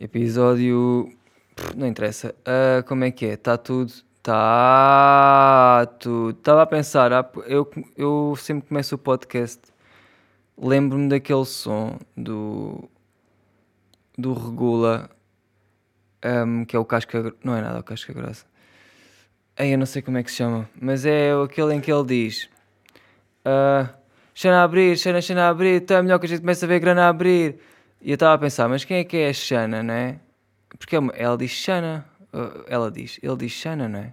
Episódio. 0.00 1.12
Não 1.74 1.84
interessa. 1.84 2.32
Uh, 2.46 2.86
como 2.86 3.02
é 3.02 3.10
que 3.10 3.26
é? 3.26 3.32
Está 3.32 3.58
tudo. 3.58 3.92
Está 4.16 5.86
tudo. 5.98 6.38
Estava 6.38 6.62
a 6.62 6.66
pensar, 6.66 7.10
eu, 7.46 7.68
eu 7.96 8.34
sempre 8.36 8.68
começo 8.68 8.94
o 8.94 8.98
podcast, 8.98 9.60
lembro-me 10.56 11.08
daquele 11.08 11.44
som 11.44 11.98
do. 12.16 12.88
do 14.16 14.34
Regula, 14.34 15.10
um, 16.24 16.64
que 16.64 16.76
é 16.76 16.78
o 16.78 16.84
Casca. 16.84 17.34
Não 17.42 17.56
é 17.56 17.60
nada 17.60 17.80
o 17.80 17.82
Casca 17.82 18.12
Grossa. 18.12 18.46
Aí 19.56 19.72
eu 19.72 19.78
não 19.78 19.86
sei 19.86 20.00
como 20.00 20.16
é 20.18 20.22
que 20.22 20.30
se 20.30 20.36
chama, 20.36 20.70
mas 20.80 21.04
é 21.04 21.32
aquele 21.32 21.74
em 21.74 21.80
que 21.80 21.92
ele 21.92 22.04
diz. 22.04 22.48
Uh, 23.44 23.88
Xana 24.32 24.62
abrir, 24.62 24.96
Xana, 24.96 25.20
Xana 25.20 25.46
a 25.46 25.48
abrir, 25.48 25.82
então 25.82 25.96
é 25.96 26.02
melhor 26.02 26.20
que 26.20 26.26
a 26.26 26.28
gente 26.28 26.42
comece 26.42 26.64
a 26.64 26.68
ver 26.68 26.78
grana 26.78 27.06
a 27.06 27.08
abrir. 27.08 27.58
E 28.00 28.10
eu 28.10 28.14
estava 28.14 28.34
a 28.34 28.38
pensar, 28.38 28.68
mas 28.68 28.84
quem 28.84 28.98
é 28.98 29.04
que 29.04 29.16
é 29.16 29.28
a 29.28 29.32
Xana, 29.32 29.82
não 29.82 29.94
é? 29.94 30.20
Porque 30.78 30.96
é 30.96 31.00
ela 31.14 31.36
diz 31.36 31.50
Xana, 31.50 32.06
ela 32.66 32.90
diz, 32.90 33.18
ele 33.22 33.36
diz 33.36 33.52
Xana, 33.52 33.88
não 33.88 33.98
é? 33.98 34.12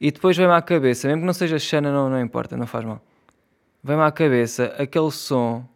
E 0.00 0.10
depois 0.12 0.36
vem-me 0.36 0.52
à 0.52 0.62
cabeça, 0.62 1.08
mesmo 1.08 1.22
que 1.22 1.26
não 1.26 1.32
seja 1.32 1.58
Xana, 1.58 1.90
não, 1.90 2.08
não 2.10 2.20
importa, 2.20 2.56
não 2.56 2.66
faz 2.66 2.84
mal. 2.84 3.02
Vem-me 3.82 4.02
à 4.02 4.12
cabeça 4.12 4.66
aquele 4.78 5.10
som 5.10 5.66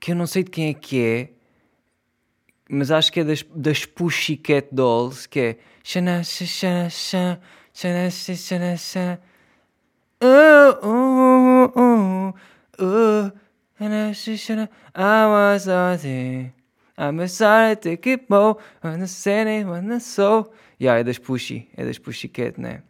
que 0.00 0.12
eu 0.12 0.16
não 0.16 0.26
sei 0.26 0.42
de 0.42 0.50
quem 0.50 0.70
é 0.70 0.74
que 0.74 1.04
é, 1.04 1.28
mas 2.68 2.90
acho 2.90 3.12
que 3.12 3.20
é 3.20 3.24
das, 3.24 3.42
das 3.54 3.84
Pussycat 3.84 4.68
Dolls, 4.72 5.28
que 5.28 5.40
é 5.40 5.56
Xana, 5.84 6.24
Xana, 6.24 6.88
Xana, 6.88 7.40
Xana, 7.74 8.10
Xana, 8.10 8.76
Xana. 8.76 9.20
Oh, 10.22 10.86
oh, 10.86 11.72
oh, 11.76 12.34
oh. 12.78 13.49
I 13.82 15.26
was 15.26 15.64
sorry. 15.64 16.52
I'm 16.98 17.26
sorry 17.28 17.76
to 17.76 17.96
keep 17.96 18.28
more 18.28 18.58
on 18.82 19.00
the 19.00 19.06
city, 19.06 19.64
on 19.64 19.88
the 19.88 20.00
soul. 20.00 20.52
Yeah, 20.78 21.00
é 21.00 21.04
das 21.04 21.18
Pushy, 21.18 21.66
é 21.74 21.86
das 21.86 21.98
Pussycat, 21.98 22.60
né? 22.60 22.82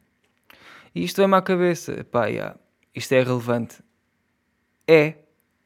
E 0.92 1.04
isto 1.04 1.22
é-me 1.22 1.36
à 1.36 1.42
cabeça, 1.42 2.04
pá, 2.10 2.26
yeah. 2.26 2.56
isto 2.92 3.12
é 3.12 3.22
relevante. 3.22 3.76
É 4.88 5.14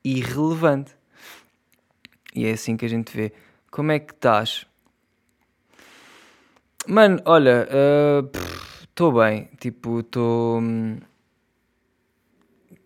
irrelevante. 0.05 0.95
E 2.35 2.45
é 2.45 2.51
assim 2.53 2.77
que 2.77 2.85
a 2.85 2.89
gente 2.89 3.17
vê. 3.17 3.33
Como 3.71 3.93
é 3.93 3.99
que 3.99 4.13
estás? 4.13 4.67
Mano, 6.87 7.23
olha, 7.25 7.67
estou 8.83 9.11
uh, 9.11 9.25
bem. 9.25 9.49
Tipo, 9.59 10.01
estou. 10.01 10.61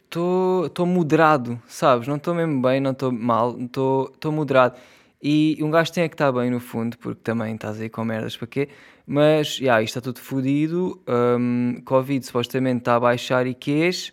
Estou 0.09 0.87
moderado, 0.87 1.61
sabes? 1.67 2.09
Não 2.09 2.17
estou 2.17 2.35
mesmo 2.35 2.63
bem, 2.63 2.81
não 2.81 2.93
estou 2.93 3.13
mal, 3.13 3.57
estou 3.61 4.33
moderado. 4.33 4.77
E 5.23 5.59
um 5.61 5.71
gajo 5.71 5.93
tem 5.93 6.05
é 6.05 6.09
que 6.09 6.15
estar 6.15 6.33
bem 6.33 6.51
no 6.51 6.61
fundo, 6.61 6.97
porque 6.99 7.21
também 7.23 7.55
estás 7.55 7.81
aí 7.81 7.91
com 7.91 8.05
merdas 8.05 8.37
para 8.37 8.47
quê? 8.47 8.69
Mas, 9.07 9.57
já, 9.57 9.65
yeah, 9.65 9.83
isto 9.83 9.99
está 9.99 10.01
tudo 10.01 10.21
fodido. 10.21 11.03
Um, 11.09 11.83
Covid 11.85 12.25
supostamente 12.25 12.79
está 12.79 12.97
a 12.97 13.01
baixar 13.01 13.47
e 13.47 13.55
quês. 13.55 14.13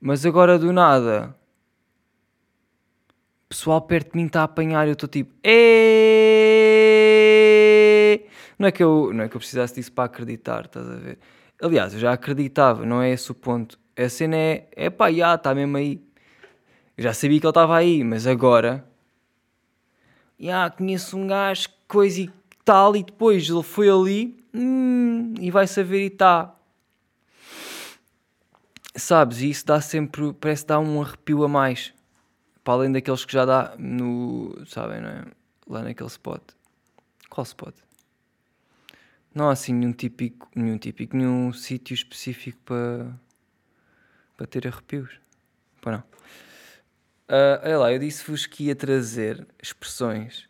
Mas 0.00 0.26
agora 0.26 0.58
do 0.58 0.72
nada, 0.72 1.34
pessoal 3.48 3.80
perto 3.82 4.12
de 4.12 4.16
mim 4.18 4.26
está 4.26 4.40
a 4.40 4.44
apanhar 4.44 4.86
eu 4.86 4.94
estou 4.94 5.08
tipo, 5.08 5.32
não 8.58 8.66
é 8.68 8.72
que 8.72 8.82
eu 8.82 9.12
não 9.12 9.24
é 9.24 9.28
que 9.28 9.36
eu 9.36 9.40
precisasse 9.40 9.74
disso 9.74 9.92
para 9.92 10.04
acreditar, 10.04 10.64
estás 10.64 10.88
a 10.88 10.96
ver? 10.96 11.18
Aliás, 11.60 11.94
eu 11.94 12.00
já 12.00 12.12
acreditava, 12.12 12.84
não 12.84 13.00
é 13.02 13.10
esse 13.10 13.30
o 13.30 13.34
ponto 13.34 13.78
a 13.96 14.08
cena 14.08 14.36
é, 14.36 14.68
é 14.72 14.90
pá, 14.90 15.12
já, 15.12 15.34
está 15.34 15.54
mesmo 15.54 15.76
aí. 15.76 16.02
Já 16.96 17.12
sabia 17.12 17.40
que 17.40 17.46
ele 17.46 17.50
estava 17.50 17.76
aí, 17.76 18.04
mas 18.04 18.26
agora, 18.26 18.86
já, 20.38 20.70
conheço 20.70 21.16
um 21.16 21.26
gajo, 21.26 21.68
coisa 21.88 22.20
e 22.20 22.30
tal, 22.64 22.96
e 22.96 23.02
depois 23.02 23.48
ele 23.48 23.62
foi 23.62 23.88
ali, 23.88 24.44
hum, 24.54 25.34
e 25.40 25.50
vai 25.50 25.66
saber 25.66 26.02
e 26.02 26.06
está. 26.06 26.54
Sabes, 28.94 29.40
e 29.40 29.50
isso 29.50 29.64
dá 29.66 29.80
sempre, 29.80 30.32
parece 30.34 30.66
dar 30.66 30.78
um 30.78 31.00
arrepio 31.00 31.44
a 31.44 31.48
mais. 31.48 31.94
Para 32.62 32.74
além 32.74 32.92
daqueles 32.92 33.24
que 33.24 33.32
já 33.32 33.44
dá 33.44 33.74
no, 33.78 34.54
sabem, 34.66 35.00
não 35.00 35.08
é? 35.08 35.24
Lá 35.66 35.82
naquele 35.82 36.08
spot. 36.08 36.42
Qual 37.30 37.44
spot? 37.44 37.74
Não 39.34 39.48
há 39.48 39.52
assim 39.52 39.72
nenhum 39.72 39.92
típico, 39.92 40.48
nenhum 40.54 40.76
típico, 40.76 41.16
nenhum 41.16 41.52
sítio 41.52 41.94
específico 41.94 42.58
para 42.66 43.06
para 44.36 44.46
ter 44.46 44.66
arrepios. 44.66 45.20
Pô, 45.80 45.90
não. 45.90 46.00
Uh, 47.28 47.58
olha 47.64 47.78
lá, 47.78 47.92
eu 47.92 47.98
disse-vos 47.98 48.46
que 48.46 48.64
ia 48.64 48.76
trazer 48.76 49.46
expressões 49.62 50.48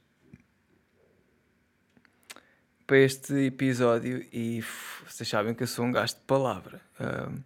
para 2.86 2.98
este 2.98 3.32
episódio 3.46 4.26
e 4.32 4.62
vocês 5.06 5.28
sabem 5.28 5.54
que 5.54 5.62
eu 5.62 5.66
sou 5.66 5.84
um 5.84 5.92
gasto 5.92 6.18
de 6.18 6.24
palavra. 6.24 6.80
Uh, 6.98 7.42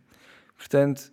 portanto, 0.57 1.13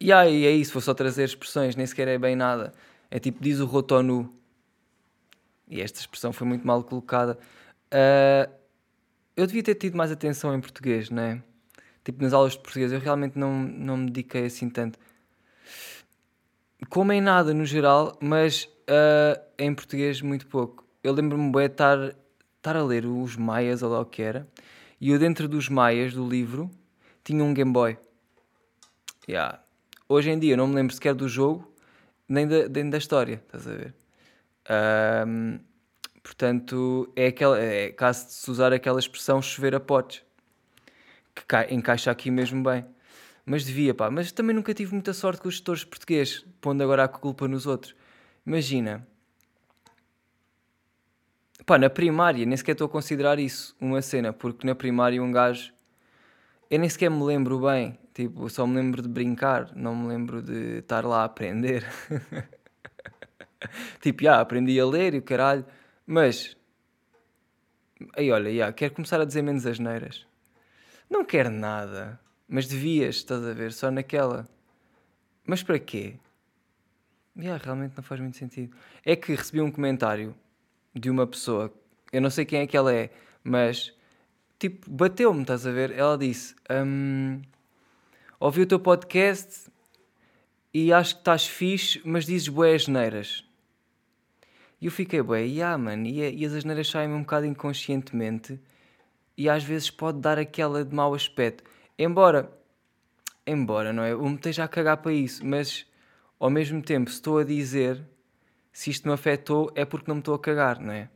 e 0.00 0.12
aí 0.12 0.46
é 0.46 0.52
isso, 0.52 0.72
vou 0.72 0.80
só 0.80 0.94
trazer 0.94 1.24
expressões, 1.24 1.74
nem 1.74 1.84
sequer 1.84 2.06
é 2.06 2.18
bem 2.18 2.36
nada. 2.36 2.72
É 3.10 3.18
tipo, 3.18 3.42
diz 3.42 3.58
o 3.58 3.66
rotonu. 3.66 4.32
E 5.66 5.80
esta 5.80 6.00
expressão 6.00 6.32
foi 6.32 6.46
muito 6.46 6.66
mal 6.66 6.84
colocada. 6.84 7.38
Uh, 7.92 8.50
eu 9.36 9.46
devia 9.46 9.62
ter 9.62 9.74
tido 9.74 9.96
mais 9.96 10.12
atenção 10.12 10.54
em 10.54 10.60
português, 10.60 11.10
não 11.10 11.22
é? 11.22 11.42
Tipo 12.08 12.22
nas 12.22 12.32
aulas 12.32 12.52
de 12.52 12.60
português, 12.60 12.90
eu 12.90 12.98
realmente 12.98 13.38
não, 13.38 13.62
não 13.62 13.98
me 13.98 14.06
dediquei 14.06 14.46
assim 14.46 14.70
tanto. 14.70 14.98
Como 16.88 17.12
em 17.12 17.20
nada 17.20 17.52
no 17.52 17.66
geral, 17.66 18.16
mas 18.18 18.64
uh, 18.64 19.38
em 19.58 19.74
português 19.74 20.22
muito 20.22 20.46
pouco. 20.46 20.86
Eu 21.04 21.12
lembro-me 21.12 21.52
bem 21.52 21.66
de 21.66 21.72
estar, 21.72 21.98
estar 22.56 22.76
a 22.76 22.82
ler 22.82 23.04
os 23.04 23.36
Maias, 23.36 23.82
ou 23.82 23.90
lá 23.90 24.00
o 24.00 24.06
que 24.06 24.22
era, 24.22 24.48
e 24.98 25.10
eu 25.10 25.18
dentro 25.18 25.46
dos 25.46 25.68
Maias, 25.68 26.14
do 26.14 26.26
livro, 26.26 26.70
tinha 27.22 27.44
um 27.44 27.52
Game 27.52 27.70
Boy. 27.70 27.98
Yeah. 29.28 29.60
Hoje 30.08 30.30
em 30.30 30.38
dia 30.38 30.56
não 30.56 30.66
me 30.66 30.76
lembro 30.76 30.94
sequer 30.94 31.14
do 31.14 31.28
jogo, 31.28 31.70
nem 32.26 32.48
da, 32.48 32.70
nem 32.70 32.88
da 32.88 32.96
história, 32.96 33.42
estás 33.44 33.68
a 33.68 33.74
ver? 33.74 33.94
Um, 35.26 35.58
portanto, 36.22 37.12
é, 37.14 37.26
aquela, 37.26 37.60
é 37.60 37.92
caso 37.92 38.28
de 38.28 38.32
se 38.32 38.50
usar 38.50 38.72
aquela 38.72 38.98
expressão 38.98 39.42
chover 39.42 39.74
a 39.74 39.80
potes 39.80 40.26
que 41.46 41.74
encaixa 41.74 42.10
aqui 42.10 42.30
mesmo 42.30 42.62
bem. 42.62 42.84
Mas 43.48 43.64
devia, 43.64 43.94
pá. 43.94 44.10
Mas 44.10 44.30
também 44.30 44.54
nunca 44.54 44.74
tive 44.74 44.92
muita 44.92 45.14
sorte 45.14 45.40
com 45.40 45.48
os 45.48 45.54
gestores 45.54 45.82
portugueses, 45.82 46.44
pondo 46.60 46.82
agora 46.82 47.04
a 47.04 47.08
culpa 47.08 47.48
nos 47.48 47.66
outros. 47.66 47.94
Imagina. 48.46 49.06
Pá, 51.64 51.78
na 51.78 51.88
primária, 51.88 52.44
nem 52.44 52.56
sequer 52.56 52.72
estou 52.72 52.86
a 52.86 52.90
considerar 52.90 53.38
isso 53.38 53.74
uma 53.80 54.02
cena, 54.02 54.32
porque 54.32 54.66
na 54.66 54.74
primária 54.74 55.22
um 55.22 55.32
gajo. 55.32 55.72
Eu 56.70 56.78
nem 56.78 56.88
sequer 56.90 57.10
me 57.10 57.22
lembro 57.22 57.58
bem. 57.60 57.98
Tipo, 58.12 58.50
só 58.50 58.66
me 58.66 58.76
lembro 58.76 59.00
de 59.00 59.08
brincar, 59.08 59.74
não 59.74 59.96
me 59.96 60.08
lembro 60.08 60.42
de 60.42 60.80
estar 60.80 61.06
lá 61.06 61.22
a 61.22 61.24
aprender. 61.24 61.86
tipo, 64.02 64.24
já, 64.24 64.40
aprendi 64.40 64.78
a 64.78 64.84
ler 64.84 65.14
e 65.14 65.18
o 65.18 65.22
caralho. 65.22 65.64
Mas. 66.06 66.54
Aí 68.14 68.30
olha, 68.30 68.54
já, 68.54 68.72
quero 68.72 68.92
começar 68.92 69.20
a 69.20 69.24
dizer 69.24 69.40
menos 69.40 69.64
asneiras. 69.66 70.27
Não 71.08 71.24
quero 71.24 71.50
nada. 71.50 72.20
Mas 72.48 72.66
devias, 72.66 73.16
estás 73.16 73.44
a 73.44 73.52
ver, 73.52 73.72
só 73.72 73.90
naquela. 73.90 74.48
Mas 75.44 75.62
para 75.62 75.78
quê? 75.78 76.16
Yeah, 77.36 77.62
realmente 77.62 77.96
não 77.96 78.02
faz 78.02 78.20
muito 78.20 78.36
sentido. 78.36 78.76
É 79.04 79.14
que 79.14 79.34
recebi 79.34 79.60
um 79.60 79.70
comentário 79.70 80.34
de 80.94 81.10
uma 81.10 81.26
pessoa, 81.26 81.72
eu 82.12 82.20
não 82.20 82.30
sei 82.30 82.44
quem 82.44 82.60
é 82.60 82.66
que 82.66 82.76
ela 82.76 82.92
é, 82.92 83.10
mas 83.44 83.94
tipo, 84.58 84.90
bateu-me, 84.90 85.42
estás 85.42 85.66
a 85.66 85.70
ver? 85.70 85.92
Ela 85.92 86.18
disse: 86.18 86.56
um, 86.70 87.40
Ouvi 88.40 88.62
o 88.62 88.66
teu 88.66 88.80
podcast 88.80 89.70
e 90.72 90.92
acho 90.92 91.14
que 91.14 91.20
estás 91.20 91.46
fixe, 91.46 92.00
mas 92.04 92.26
dizes 92.26 92.48
boé 92.48 92.76
neiras. 92.88 93.44
E 94.80 94.86
eu 94.86 94.92
fiquei, 94.92 95.20
bué, 95.20 95.40
yeah, 95.40 95.76
mano, 95.76 96.06
e, 96.06 96.20
e 96.20 96.46
as 96.46 96.52
asneiras 96.52 96.88
saem 96.88 97.12
um 97.12 97.22
bocado 97.22 97.46
inconscientemente 97.46 98.60
e 99.38 99.48
às 99.48 99.62
vezes 99.62 99.88
pode 99.88 100.18
dar 100.18 100.36
aquela 100.36 100.84
de 100.84 100.92
mau 100.92 101.14
aspecto. 101.14 101.62
Embora, 101.96 102.50
embora, 103.46 103.92
não 103.92 104.02
é? 104.02 104.10
Eu 104.10 104.28
me 104.28 104.34
esteja 104.34 104.64
a 104.64 104.68
cagar 104.68 104.96
para 104.96 105.12
isso, 105.12 105.46
mas 105.46 105.86
ao 106.40 106.50
mesmo 106.50 106.82
tempo, 106.82 107.08
se 107.08 107.16
estou 107.16 107.38
a 107.38 107.44
dizer 107.44 108.04
se 108.72 108.90
isto 108.90 109.06
me 109.06 109.14
afetou, 109.14 109.70
é 109.76 109.84
porque 109.84 110.08
não 110.08 110.16
me 110.16 110.20
estou 110.20 110.34
a 110.34 110.38
cagar, 110.40 110.80
não 110.80 110.92
é? 110.92 111.08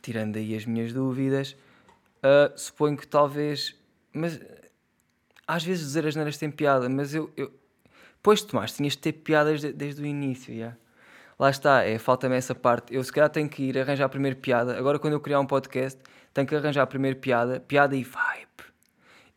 Tirando 0.00 0.36
aí 0.36 0.56
as 0.56 0.64
minhas 0.64 0.92
dúvidas, 0.92 1.56
uh, 2.18 2.56
suponho 2.56 2.96
que 2.96 3.06
talvez. 3.06 3.76
Mas 4.12 4.40
às 5.46 5.64
vezes 5.64 5.86
dizer 5.86 6.06
as 6.06 6.14
neiras 6.14 6.38
tem 6.38 6.50
piada, 6.50 6.88
mas 6.88 7.14
eu. 7.14 7.32
eu... 7.36 7.52
Pois, 8.22 8.42
Tomás, 8.42 8.72
tinhas 8.72 8.92
de 8.94 9.00
ter 9.00 9.12
piadas 9.12 9.60
de, 9.60 9.72
desde 9.72 10.02
o 10.02 10.06
início, 10.06 10.56
já. 10.56 10.76
Lá 11.38 11.50
está, 11.50 11.82
é, 11.82 11.98
falta-me 11.98 12.36
essa 12.36 12.54
parte. 12.54 12.94
Eu 12.94 13.02
se 13.02 13.12
calhar 13.12 13.28
tenho 13.28 13.48
que 13.48 13.64
ir 13.64 13.78
arranjar 13.78 14.06
a 14.06 14.08
primeira 14.08 14.36
piada. 14.36 14.78
Agora, 14.78 14.98
quando 14.98 15.14
eu 15.14 15.20
criar 15.20 15.40
um 15.40 15.46
podcast, 15.46 16.00
tenho 16.34 16.46
que 16.46 16.54
arranjar 16.54 16.82
a 16.82 16.86
primeira 16.86 17.16
piada, 17.18 17.60
piada 17.60 17.96
e 17.96 18.02
vibe. 18.02 18.48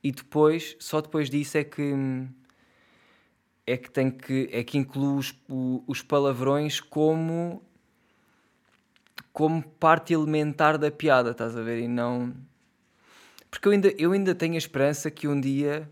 E 0.03 0.11
depois, 0.11 0.75
só 0.79 0.99
depois 0.99 1.29
disso 1.29 1.57
é 1.57 1.63
que 1.63 1.93
é 3.65 3.77
que 3.77 3.91
tem 3.91 4.09
que 4.09 4.49
é 4.51 4.63
que 4.63 4.77
incluo 4.77 5.17
os, 5.17 5.33
os 5.87 6.01
palavrões 6.01 6.81
como 6.81 7.61
como 9.31 9.61
parte 9.61 10.13
elementar 10.13 10.79
da 10.79 10.89
piada, 10.89 11.29
estás 11.29 11.55
a 11.55 11.61
ver? 11.61 11.79
E 11.79 11.87
não. 11.87 12.35
Porque 13.51 13.67
eu 13.67 13.71
ainda, 13.71 13.93
eu 13.97 14.11
ainda 14.11 14.33
tenho 14.33 14.55
a 14.55 14.57
esperança 14.57 15.11
que 15.11 15.27
um 15.27 15.39
dia 15.39 15.87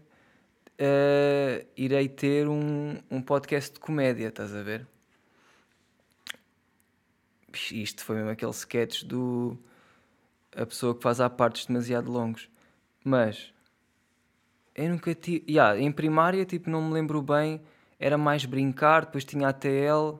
uh, 0.79 1.67
irei 1.77 2.09
ter 2.09 2.47
um, 2.47 2.97
um 3.09 3.21
podcast 3.21 3.73
de 3.73 3.79
comédia, 3.79 4.29
estás 4.29 4.55
a 4.55 4.63
ver? 4.63 4.87
Isto 7.71 8.03
foi 8.03 8.15
mesmo 8.15 8.31
aquele 8.31 8.51
sketch 8.51 9.03
do. 9.03 9.57
A 10.55 10.65
pessoa 10.65 10.95
que 10.95 11.03
faz 11.03 11.19
a 11.19 11.29
partes 11.29 11.65
demasiado 11.65 12.11
longos. 12.11 12.49
Mas. 13.03 13.53
Eu 14.73 14.89
nunca 14.89 15.13
tive. 15.13 15.45
Yeah, 15.47 15.79
em 15.79 15.91
primária, 15.91 16.45
tipo, 16.45 16.69
não 16.69 16.81
me 16.81 16.93
lembro 16.93 17.21
bem. 17.21 17.61
Era 17.99 18.17
mais 18.17 18.45
brincar, 18.45 19.05
depois 19.05 19.23
tinha 19.23 19.47
a 19.47 19.53
TL 19.53 20.19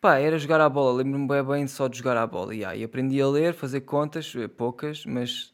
Pá, 0.00 0.18
era 0.18 0.38
jogar 0.38 0.60
a 0.60 0.68
bola, 0.68 1.02
lembro-me 1.02 1.26
bem, 1.26 1.42
bem 1.42 1.66
só 1.66 1.88
de 1.88 1.98
jogar 1.98 2.16
a 2.16 2.26
bola. 2.26 2.54
Yeah, 2.54 2.76
e 2.76 2.84
aprendi 2.84 3.20
a 3.20 3.26
ler, 3.26 3.52
fazer 3.52 3.80
contas, 3.80 4.32
eh, 4.36 4.46
poucas, 4.46 5.04
mas. 5.04 5.52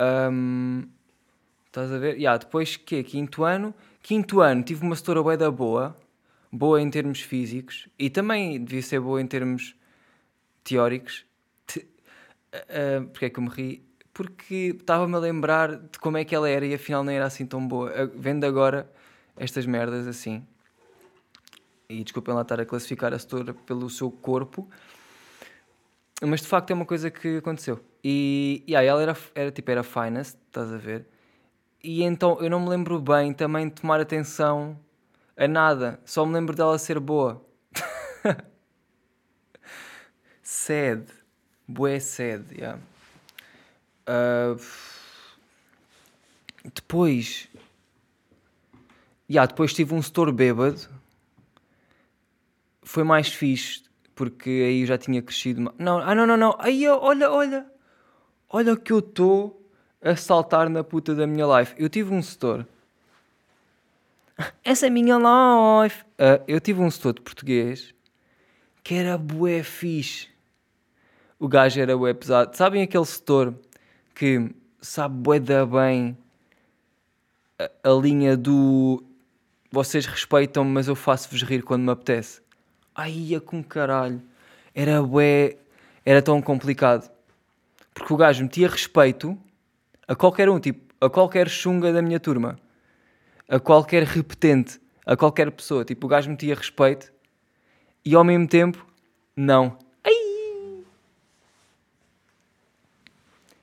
Um, 0.00 0.88
estás 1.66 1.92
a 1.92 1.98
ver? 1.98 2.16
Yeah, 2.16 2.38
depois 2.38 2.76
que 2.76 3.02
Quinto 3.02 3.44
ano. 3.44 3.74
Quinto 4.02 4.40
ano 4.40 4.62
tive 4.62 4.82
uma 4.82 4.96
setora 4.96 5.36
da 5.36 5.50
boa, 5.50 5.94
boa 6.50 6.80
em 6.80 6.88
termos 6.90 7.20
físicos 7.20 7.86
e 7.98 8.08
também 8.08 8.64
devia 8.64 8.82
ser 8.82 8.98
boa 9.00 9.20
em 9.20 9.26
termos 9.26 9.76
teóricos. 10.64 11.26
Uh, 12.54 13.06
porque 13.08 13.26
é 13.26 13.30
que 13.30 13.38
eu 13.38 13.42
me 13.42 13.50
ri? 13.50 13.84
Porque 14.12 14.76
estava-me 14.78 15.14
a 15.14 15.18
lembrar 15.18 15.76
de 15.76 15.98
como 15.98 16.16
é 16.16 16.24
que 16.24 16.34
ela 16.34 16.48
era 16.48 16.66
e 16.66 16.74
afinal 16.74 17.04
nem 17.04 17.16
era 17.16 17.26
assim 17.26 17.46
tão 17.46 17.66
boa. 17.66 17.90
Uh, 17.90 18.10
vendo 18.14 18.44
agora 18.44 18.90
estas 19.36 19.66
merdas 19.66 20.06
assim 20.06 20.46
e 21.90 22.04
desculpem 22.04 22.32
lá 22.32 22.42
estar 22.42 22.60
a 22.60 22.64
classificar 22.64 23.12
a 23.12 23.18
setora 23.18 23.52
pelo 23.52 23.90
seu 23.90 24.10
corpo, 24.10 24.68
mas 26.22 26.40
de 26.40 26.46
facto 26.46 26.70
é 26.70 26.74
uma 26.74 26.86
coisa 26.86 27.10
que 27.10 27.38
aconteceu. 27.38 27.80
E, 28.02 28.64
aí 28.68 28.86
ela 28.86 29.02
era, 29.02 29.16
era 29.34 29.50
tipo, 29.50 29.70
era 29.70 29.82
finance, 29.82 30.36
estás 30.46 30.72
a 30.72 30.76
ver? 30.76 31.06
E 31.82 32.04
então 32.04 32.38
eu 32.40 32.48
não 32.48 32.60
me 32.60 32.68
lembro 32.68 33.00
bem 33.00 33.32
também 33.32 33.68
de 33.68 33.74
tomar 33.74 34.00
atenção 34.00 34.78
a 35.36 35.48
nada, 35.48 35.98
só 36.04 36.24
me 36.24 36.32
lembro 36.32 36.54
dela 36.54 36.78
ser 36.78 37.00
boa. 37.00 37.44
sad, 40.42 41.06
bué 41.70 42.00
sad, 42.00 42.44
yeah. 42.52 42.78
Uh, 44.08 44.60
depois, 46.74 47.48
yeah, 49.30 49.46
depois 49.46 49.72
tive 49.72 49.94
um 49.94 50.02
setor 50.02 50.32
bêbado 50.32 50.88
foi 52.90 53.04
mais 53.04 53.28
fixe, 53.28 53.84
porque 54.16 54.50
aí 54.50 54.80
eu 54.80 54.86
já 54.86 54.98
tinha 54.98 55.22
crescido. 55.22 55.72
Não, 55.78 55.98
ah, 55.98 56.12
não, 56.12 56.26
não, 56.26 56.36
não. 56.36 56.56
Aí, 56.58 56.88
olha, 56.88 57.30
olha. 57.30 57.66
Olha 58.48 58.76
que 58.76 58.92
eu 58.92 58.98
estou 58.98 59.64
a 60.02 60.16
saltar 60.16 60.68
na 60.68 60.82
puta 60.82 61.14
da 61.14 61.24
minha 61.24 61.46
life. 61.58 61.72
Eu 61.78 61.88
tive 61.88 62.12
um 62.12 62.20
setor. 62.20 62.66
Essa 64.64 64.86
é 64.86 64.88
a 64.88 64.92
minha 64.92 65.16
life. 65.16 66.02
Uh, 66.18 66.42
eu 66.48 66.60
tive 66.60 66.80
um 66.80 66.90
setor 66.90 67.14
de 67.14 67.20
português 67.20 67.94
que 68.82 68.94
era 68.94 69.16
bué 69.16 69.62
fixe. 69.62 70.28
O 71.40 71.48
gajo 71.48 71.80
era 71.80 71.96
bué 71.96 72.12
pesado. 72.12 72.54
Sabem 72.54 72.82
aquele 72.82 73.06
setor 73.06 73.54
que 74.14 74.54
sabe 74.80 75.16
bué 75.16 75.40
da 75.40 75.64
bem 75.64 76.16
a, 77.58 77.90
a 77.90 77.92
linha 77.94 78.36
do 78.36 79.02
vocês 79.72 80.04
respeitam 80.04 80.64
mas 80.64 80.86
eu 80.86 80.94
faço-vos 80.94 81.42
rir 81.42 81.62
quando 81.62 81.82
me 81.82 81.90
apetece. 81.90 82.42
Ai, 82.94 83.34
é 83.34 83.40
com 83.40 83.64
caralho. 83.64 84.20
Era 84.74 85.02
bué, 85.02 85.56
era 86.04 86.20
tão 86.20 86.42
complicado. 86.42 87.10
Porque 87.94 88.12
o 88.12 88.16
gajo 88.18 88.42
metia 88.42 88.68
respeito 88.68 89.38
a 90.06 90.14
qualquer 90.14 90.50
um, 90.50 90.60
tipo, 90.60 90.94
a 91.00 91.08
qualquer 91.08 91.48
chunga 91.48 91.90
da 91.90 92.02
minha 92.02 92.20
turma, 92.20 92.58
a 93.48 93.58
qualquer 93.58 94.02
repetente, 94.02 94.78
a 95.06 95.16
qualquer 95.16 95.50
pessoa. 95.50 95.86
Tipo, 95.86 96.06
o 96.06 96.10
gajo 96.10 96.28
metia 96.28 96.54
respeito 96.54 97.10
e 98.04 98.14
ao 98.14 98.24
mesmo 98.24 98.46
tempo, 98.46 98.86
não. 99.34 99.78
Ai! 100.04 100.84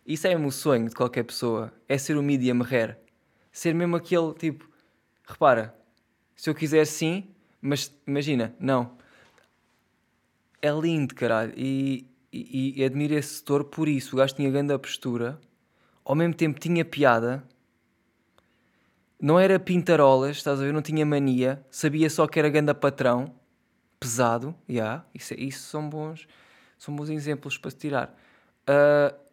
Isso 0.07 0.25
é 0.25 0.29
mesmo 0.31 0.47
o 0.47 0.51
sonho 0.51 0.87
de 0.87 0.95
qualquer 0.95 1.23
pessoa. 1.23 1.71
É 1.87 1.97
ser 1.97 2.17
o 2.17 2.23
medium 2.23 2.61
rare. 2.61 2.95
Ser 3.51 3.75
mesmo 3.75 3.95
aquele 3.95 4.33
tipo, 4.33 4.67
repara, 5.27 5.75
se 6.35 6.49
eu 6.49 6.55
quiser 6.55 6.85
sim, 6.85 7.27
mas 7.61 7.93
imagina, 8.07 8.55
não 8.59 8.97
é 10.61 10.69
lindo, 10.71 11.13
caralho. 11.15 11.53
E, 11.55 12.05
e, 12.31 12.81
e 12.81 12.83
admiro 12.83 13.13
esse 13.13 13.35
setor 13.35 13.65
por 13.65 13.87
isso. 13.87 14.15
O 14.15 14.17
gajo 14.17 14.35
tinha 14.35 14.49
grande 14.49 14.77
postura, 14.77 15.39
ao 16.03 16.15
mesmo 16.15 16.33
tempo 16.33 16.59
tinha 16.59 16.83
piada, 16.85 17.43
não 19.19 19.39
era 19.39 19.59
pintarolas, 19.59 20.37
estás 20.37 20.59
a 20.59 20.63
ver? 20.63 20.73
Não 20.73 20.81
tinha 20.81 21.05
mania, 21.05 21.65
sabia 21.71 22.09
só 22.09 22.27
que 22.27 22.37
era 22.37 22.49
grande 22.49 22.73
patrão, 22.73 23.33
pesado, 23.99 24.55
yeah, 24.69 25.03
isso, 25.13 25.33
é, 25.33 25.37
isso 25.37 25.63
são 25.69 25.89
bons 25.89 26.27
são 26.77 26.95
bons 26.95 27.09
exemplos 27.09 27.57
para 27.57 27.71
se 27.71 27.77
tirar. 27.77 28.15
Uh, 28.69 29.26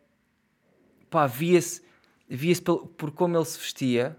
pá, 1.14 1.28
via-se 1.28 1.80
via 2.28 2.52
por, 2.98 3.12
como 3.12 3.36
ele 3.36 3.44
se 3.44 3.56
vestia, 3.56 4.16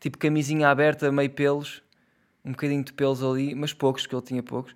tipo 0.00 0.16
camisinha 0.16 0.70
aberta, 0.70 1.12
meio 1.12 1.28
pelos, 1.28 1.82
um 2.42 2.52
bocadinho 2.52 2.82
de 2.82 2.94
pelos 2.94 3.22
ali, 3.22 3.54
mas 3.54 3.74
poucos, 3.74 4.06
que 4.06 4.14
ele 4.14 4.22
tinha 4.22 4.42
poucos. 4.42 4.74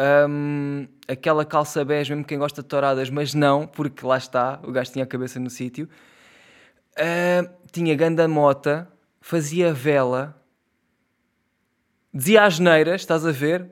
Um, 0.00 0.88
aquela 1.06 1.44
calça 1.44 1.84
bege, 1.84 2.14
mesmo 2.14 2.24
quem 2.24 2.38
gosta 2.38 2.62
de 2.62 2.68
touradas, 2.68 3.10
mas 3.10 3.34
não, 3.34 3.66
porque 3.66 4.06
lá 4.06 4.16
está, 4.16 4.58
o 4.62 4.72
gajo 4.72 4.90
tinha 4.90 5.04
a 5.04 5.06
cabeça 5.06 5.38
no 5.38 5.50
sítio. 5.50 5.86
Uh, 6.92 7.50
tinha 7.70 7.94
ganda 7.94 8.26
mota, 8.26 8.90
fazia 9.20 9.74
vela, 9.74 10.42
dizia 12.14 12.44
as 12.44 12.58
neiras, 12.58 13.02
estás 13.02 13.26
a 13.26 13.32
ver? 13.32 13.70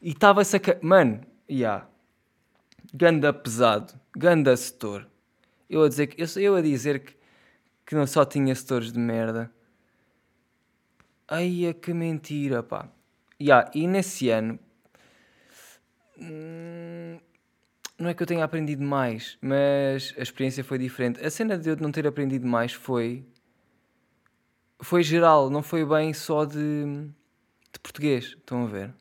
E 0.00 0.08
estava-se 0.12 0.56
a. 0.56 0.60
Mano, 0.80 1.20
ya. 1.46 1.54
Yeah. 1.54 1.86
Ganda 2.94 3.32
pesado, 3.34 3.92
ganda 4.16 4.56
setor. 4.56 5.09
Eu 5.70 5.84
a 5.84 5.88
dizer 5.88 6.08
que. 6.08 6.20
Eu, 6.20 6.26
eu 6.42 6.56
a 6.56 6.60
dizer 6.60 7.00
que, 7.00 7.14
que 7.86 7.94
não 7.94 8.06
só 8.06 8.26
tinha 8.26 8.54
setores 8.54 8.92
de 8.92 8.98
merda. 8.98 9.50
Ai, 11.26 11.74
que 11.80 11.94
mentira, 11.94 12.62
pá. 12.62 12.90
Yeah, 13.40 13.70
e 13.74 13.86
nesse 13.86 14.28
ano, 14.28 14.58
Hum, 16.20 17.18
não 17.98 18.10
é 18.10 18.14
que 18.14 18.22
eu 18.22 18.26
tenha 18.26 18.44
aprendido 18.44 18.82
mais, 18.82 19.38
mas 19.40 20.14
a 20.18 20.22
experiência 20.22 20.62
foi 20.62 20.78
diferente. 20.78 21.24
A 21.24 21.30
cena 21.30 21.56
de 21.58 21.70
eu 21.70 21.76
não 21.76 21.90
ter 21.90 22.06
aprendido 22.06 22.46
mais 22.46 22.72
foi. 22.72 23.24
Foi 24.82 25.02
geral, 25.02 25.50
não 25.50 25.62
foi 25.62 25.84
bem 25.84 26.12
só 26.12 26.44
de, 26.44 26.84
de 27.72 27.78
português. 27.82 28.36
Estão 28.38 28.64
a 28.64 28.66
ver? 28.66 28.94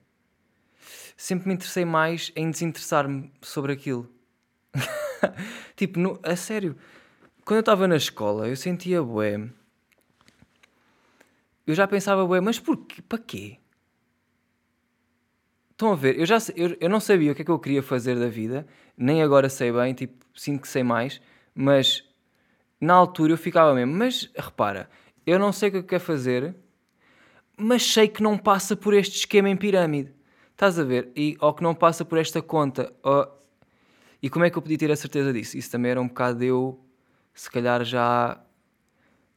Sempre 1.17 1.49
me 1.49 1.53
interessei 1.55 1.85
mais 1.85 2.31
em 2.35 2.49
desinteressar-me 2.49 3.31
sobre 3.41 3.73
aquilo. 3.73 4.09
tipo, 5.75 5.99
no, 5.99 6.19
a 6.23 6.35
sério, 6.35 6.75
quando 7.45 7.57
eu 7.57 7.61
estava 7.61 7.87
na 7.87 7.95
escola, 7.95 8.47
eu 8.47 8.55
sentia 8.55 9.01
bué. 9.01 9.49
Eu 11.65 11.75
já 11.75 11.87
pensava 11.87 12.25
bué, 12.25 12.41
mas 12.41 12.59
porquê? 12.59 13.01
Para 13.01 13.19
quê? 13.19 13.57
Estão 15.71 15.91
a 15.91 15.95
ver? 15.95 16.19
Eu, 16.19 16.25
já, 16.25 16.37
eu, 16.55 16.75
eu 16.79 16.89
não 16.89 16.99
sabia 16.99 17.31
o 17.31 17.35
que 17.35 17.41
é 17.41 17.45
que 17.45 17.51
eu 17.51 17.59
queria 17.59 17.81
fazer 17.81 18.19
da 18.19 18.27
vida, 18.27 18.67
nem 18.97 19.23
agora 19.23 19.47
sei 19.49 19.71
bem, 19.71 19.93
tipo, 19.93 20.25
sinto 20.35 20.61
que 20.61 20.67
sei 20.67 20.83
mais, 20.83 21.21
mas 21.55 22.03
na 22.81 22.93
altura 22.93 23.33
eu 23.33 23.37
ficava 23.37 23.73
mesmo, 23.73 23.93
mas 23.93 24.29
repara, 24.35 24.89
eu 25.25 25.39
não 25.39 25.53
sei 25.53 25.69
o 25.69 25.71
que 25.71 25.77
eu 25.77 25.83
quero 25.83 26.03
fazer, 26.03 26.55
mas 27.55 27.83
sei 27.83 28.07
que 28.07 28.21
não 28.21 28.37
passa 28.37 28.75
por 28.75 28.93
este 28.93 29.17
esquema 29.19 29.49
em 29.49 29.55
pirâmide. 29.55 30.13
Estás 30.51 30.77
a 30.77 30.83
ver? 30.83 31.11
E, 31.15 31.37
ou 31.39 31.53
que 31.53 31.63
não 31.63 31.73
passa 31.73 32.03
por 32.03 32.17
esta 32.17 32.41
conta. 32.41 32.93
Ou... 33.01 33.38
E 34.21 34.29
como 34.29 34.45
é 34.45 34.49
que 34.49 34.57
eu 34.57 34.61
podia 34.61 34.77
ter 34.77 34.91
a 34.91 34.95
certeza 34.95 35.31
disso? 35.31 35.57
Isso 35.57 35.71
também 35.71 35.91
era 35.91 36.01
um 36.01 36.07
bocado 36.07 36.43
eu, 36.43 36.79
se 37.33 37.49
calhar 37.49 37.83
já 37.83 38.39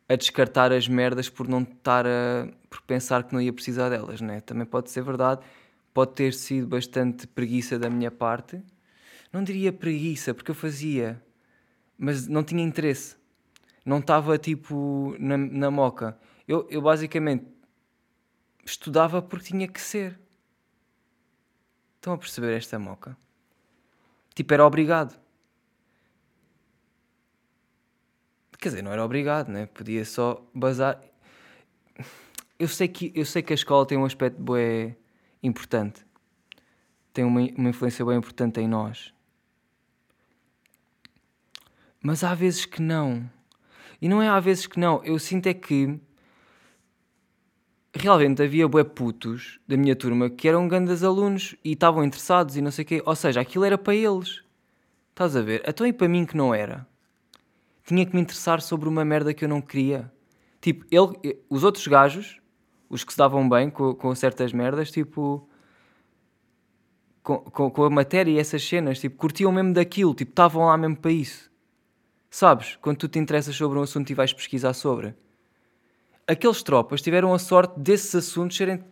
a 0.09 0.17
descartar 0.17 0.73
as 0.73 0.89
merdas 0.89 1.29
por 1.29 1.49
não 1.49 1.63
estar 1.63 2.07
a 2.07 2.49
por 2.69 2.83
pensar 2.83 3.23
que 3.25 3.33
não 3.33 3.41
ia 3.41 3.53
precisar 3.53 3.91
delas, 3.91 4.21
né? 4.21 4.41
Também 4.41 4.67
pode 4.67 4.91
ser 4.91 5.03
verdade 5.03 5.43
pode 5.93 6.13
ter 6.13 6.33
sido 6.35 6.67
bastante 6.67 7.27
preguiça 7.27 7.79
da 7.79 7.91
minha 7.91 8.11
parte. 8.11 8.63
Não 9.33 9.43
diria 9.43 9.73
preguiça, 9.73 10.35
porque 10.35 10.51
eu 10.51 10.55
fazia, 10.55 11.23
mas 11.97 12.27
não 12.27 12.43
tinha 12.43 12.63
interesse. 12.63 13.17
Não 13.85 13.99
estava 13.99 14.39
tipo 14.39 15.15
na, 15.19 15.37
na 15.37 15.71
moca. 15.71 16.19
Eu, 16.47 16.67
eu 16.71 16.81
basicamente 16.81 17.47
estudava 18.65 19.21
porque 19.21 19.47
tinha 19.47 19.69
que 19.69 19.81
ser. 19.81 20.19
Estão 21.97 22.15
a 22.15 22.19
perceber 22.19 22.57
esta 22.57 22.79
moca? 22.79 23.17
Tipo, 24.35 24.55
era 24.55 24.67
obrigado. 24.67 25.21
Quer 28.59 28.69
dizer, 28.69 28.83
não 28.83 28.93
era 28.93 29.05
obrigado, 29.05 29.49
né? 29.49 29.67
Podia 29.67 30.05
só 30.05 30.41
bazar. 30.55 31.03
Eu 32.59 32.69
sei 32.69 32.87
que, 32.87 33.13
eu 33.15 33.25
sei 33.27 33.43
que 33.43 33.53
a 33.53 33.55
escola 33.55 33.85
tem 33.85 33.99
um 33.99 34.05
aspecto 34.05 34.41
bué 34.41 34.97
importante. 35.43 36.07
tem 37.13 37.25
uma, 37.25 37.41
uma 37.59 37.71
influência 37.71 38.05
bem 38.05 38.17
importante 38.17 38.61
em 38.61 38.69
nós. 38.69 39.13
Mas 42.01 42.23
há 42.25 42.35
vezes 42.35 42.65
que 42.65 42.81
não. 42.81 43.29
E 44.01 44.09
não 44.09 44.23
é 44.23 44.29
há 44.29 44.39
vezes 44.41 44.67
que 44.67 44.79
não. 44.79 45.03
Eu 45.05 45.19
sinto 45.19 45.49
é 45.49 45.55
que 45.55 45.99
realmente 47.95 48.43
havia 48.43 48.67
bué 48.67 48.85
putos 48.85 49.61
da 49.69 49.77
minha 49.77 49.95
turma 49.95 50.31
que 50.31 50.49
eram 50.49 50.67
grandes 50.67 51.03
alunos 51.03 51.55
e 51.63 51.73
estavam 51.73 52.03
interessados 52.03 52.57
e 52.57 52.63
não 52.63 52.71
sei 52.71 52.85
o 52.85 52.87
quê. 52.87 53.03
Ou 53.05 53.15
seja, 53.15 53.41
aquilo 53.41 53.65
era 53.65 53.77
para 53.77 53.95
eles. 53.95 54.43
Estás 55.11 55.37
a 55.37 55.43
ver? 55.43 55.63
Então 55.67 55.87
e 55.87 55.93
para 55.93 56.09
mim 56.09 56.25
que 56.25 56.37
não 56.37 56.55
era? 56.55 56.87
Tinha 57.85 58.07
que 58.07 58.15
me 58.15 58.23
interessar 58.23 58.63
sobre 58.63 58.89
uma 58.89 59.05
merda 59.05 59.35
que 59.35 59.45
eu 59.45 59.49
não 59.49 59.61
queria. 59.61 60.11
Tipo, 60.61 60.87
ele, 60.91 61.39
os 61.51 61.65
outros 61.65 61.87
gajos, 61.87 62.41
os 62.89 63.05
que 63.05 63.13
se 63.13 63.19
davam 63.19 63.49
bem 63.49 63.69
com, 63.69 63.95
com 63.95 64.15
certas 64.15 64.53
merdas, 64.53 64.91
tipo... 64.91 65.49
Com, 67.23 67.39
com, 67.39 67.71
com, 67.71 67.85
a 67.85 67.91
matéria 67.91 68.33
e 68.33 68.39
essas 68.39 68.67
cenas, 68.67 68.99
tipo, 68.99 69.17
curtiam 69.17 69.53
mesmo 69.53 69.73
daquilo, 69.73 70.13
tipo, 70.13 70.33
estavam 70.33 70.67
lá 70.67 70.77
mesmo 70.77 70.97
para 70.97 71.13
isso. 71.13 71.53
Sabes? 72.29 72.77
Quando 72.81 72.97
tu 72.97 73.09
te 73.09 73.17
interessas 73.19 73.55
sobre 73.55 73.79
um 73.79 73.83
assunto 73.83 74.11
e 74.11 74.15
vais 74.15 74.33
pesquisar 74.33 74.73
sobre 74.73 75.15
aqueles 76.33 76.63
tropas 76.63 77.01
tiveram 77.01 77.33
a 77.33 77.39
sorte 77.39 77.79
desses 77.79 78.15
assuntos 78.15 78.57
serem, 78.57 78.83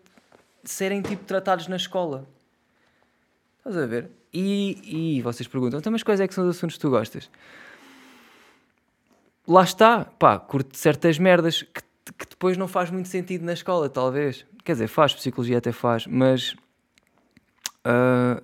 serem 0.63 1.03
tipo 1.03 1.25
tratados 1.25 1.67
na 1.67 1.77
escola. 1.77 2.27
Estás 3.59 3.77
a 3.77 3.87
ver? 3.87 4.11
E, 4.33 5.17
e 5.19 5.23
vocês 5.23 5.49
perguntam, 5.49 5.81
então, 5.81 5.91
mas 5.91 6.03
quais 6.03 6.21
é 6.21 6.29
que 6.29 6.35
são 6.35 6.45
os 6.49 6.57
assuntos 6.57 6.77
que 6.77 6.81
tu 6.81 6.91
gostas? 6.91 7.31
Lá 9.47 9.63
está, 9.63 10.05
pá, 10.05 10.39
curto 10.39 10.77
certas 10.77 11.19
merdas 11.19 11.63
que, 11.63 11.83
que 12.17 12.27
depois 12.29 12.57
não 12.57 12.69
faz 12.69 12.91
muito 12.91 13.09
sentido 13.09 13.45
na 13.45 13.53
escola, 13.53 13.89
talvez. 13.89 14.47
Quer 14.65 14.73
dizer, 14.73 14.87
faz, 14.89 15.13
psicologia 15.13 15.59
até 15.59 15.73
faz, 15.73 16.07
mas 16.07 16.55
uh, 17.85 18.41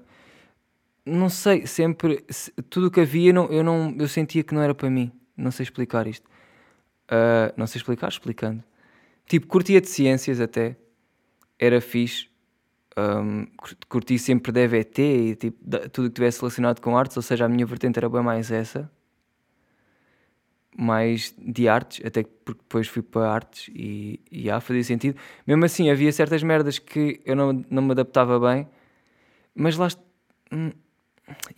não 1.04 1.28
sei, 1.28 1.66
sempre 1.66 2.24
tudo 2.68 2.88
o 2.88 2.90
que 2.90 3.00
havia 3.00 3.32
não, 3.32 3.46
eu, 3.46 3.62
não, 3.62 3.94
eu 3.98 4.08
sentia 4.08 4.42
que 4.42 4.54
não 4.54 4.62
era 4.62 4.74
para 4.74 4.90
mim. 4.90 5.12
Não 5.36 5.50
sei 5.50 5.62
explicar 5.62 6.06
isto. 6.06 6.26
Uh, 7.06 7.52
não 7.56 7.66
sei 7.66 7.78
explicar, 7.78 8.08
explicando. 8.08 8.64
Tipo, 9.26 9.46
curtia 9.46 9.80
de 9.80 9.88
ciências 9.88 10.40
até. 10.40 10.76
Era 11.58 11.80
fixe. 11.80 12.28
Um, 12.98 13.46
curti 13.90 14.18
sempre 14.18 14.50
de 14.50 14.60
EVT 14.60 15.02
e 15.02 15.36
tipo, 15.36 15.58
tudo 15.92 16.08
que 16.08 16.14
tivesse 16.14 16.40
relacionado 16.40 16.80
com 16.80 16.96
artes, 16.96 17.14
ou 17.14 17.22
seja, 17.22 17.44
a 17.44 17.48
minha 17.48 17.66
vertente 17.66 17.98
era 17.98 18.08
bem 18.08 18.22
mais 18.22 18.50
essa. 18.50 18.90
Mais 20.78 21.34
de 21.38 21.68
artes, 21.68 22.04
até 22.06 22.22
porque 22.22 22.62
depois 22.62 22.88
fui 22.88 23.02
para 23.02 23.30
artes 23.30 23.68
e, 23.74 24.20
e 24.30 24.44
já 24.44 24.60
fazia 24.60 24.84
sentido. 24.84 25.18
Mesmo 25.46 25.64
assim, 25.64 25.90
havia 25.90 26.10
certas 26.12 26.42
merdas 26.42 26.78
que 26.78 27.20
eu 27.24 27.36
não, 27.36 27.64
não 27.70 27.82
me 27.82 27.92
adaptava 27.92 28.38
bem, 28.40 28.66
mas 29.54 29.76
lá. 29.76 29.88
Hum, 30.52 30.70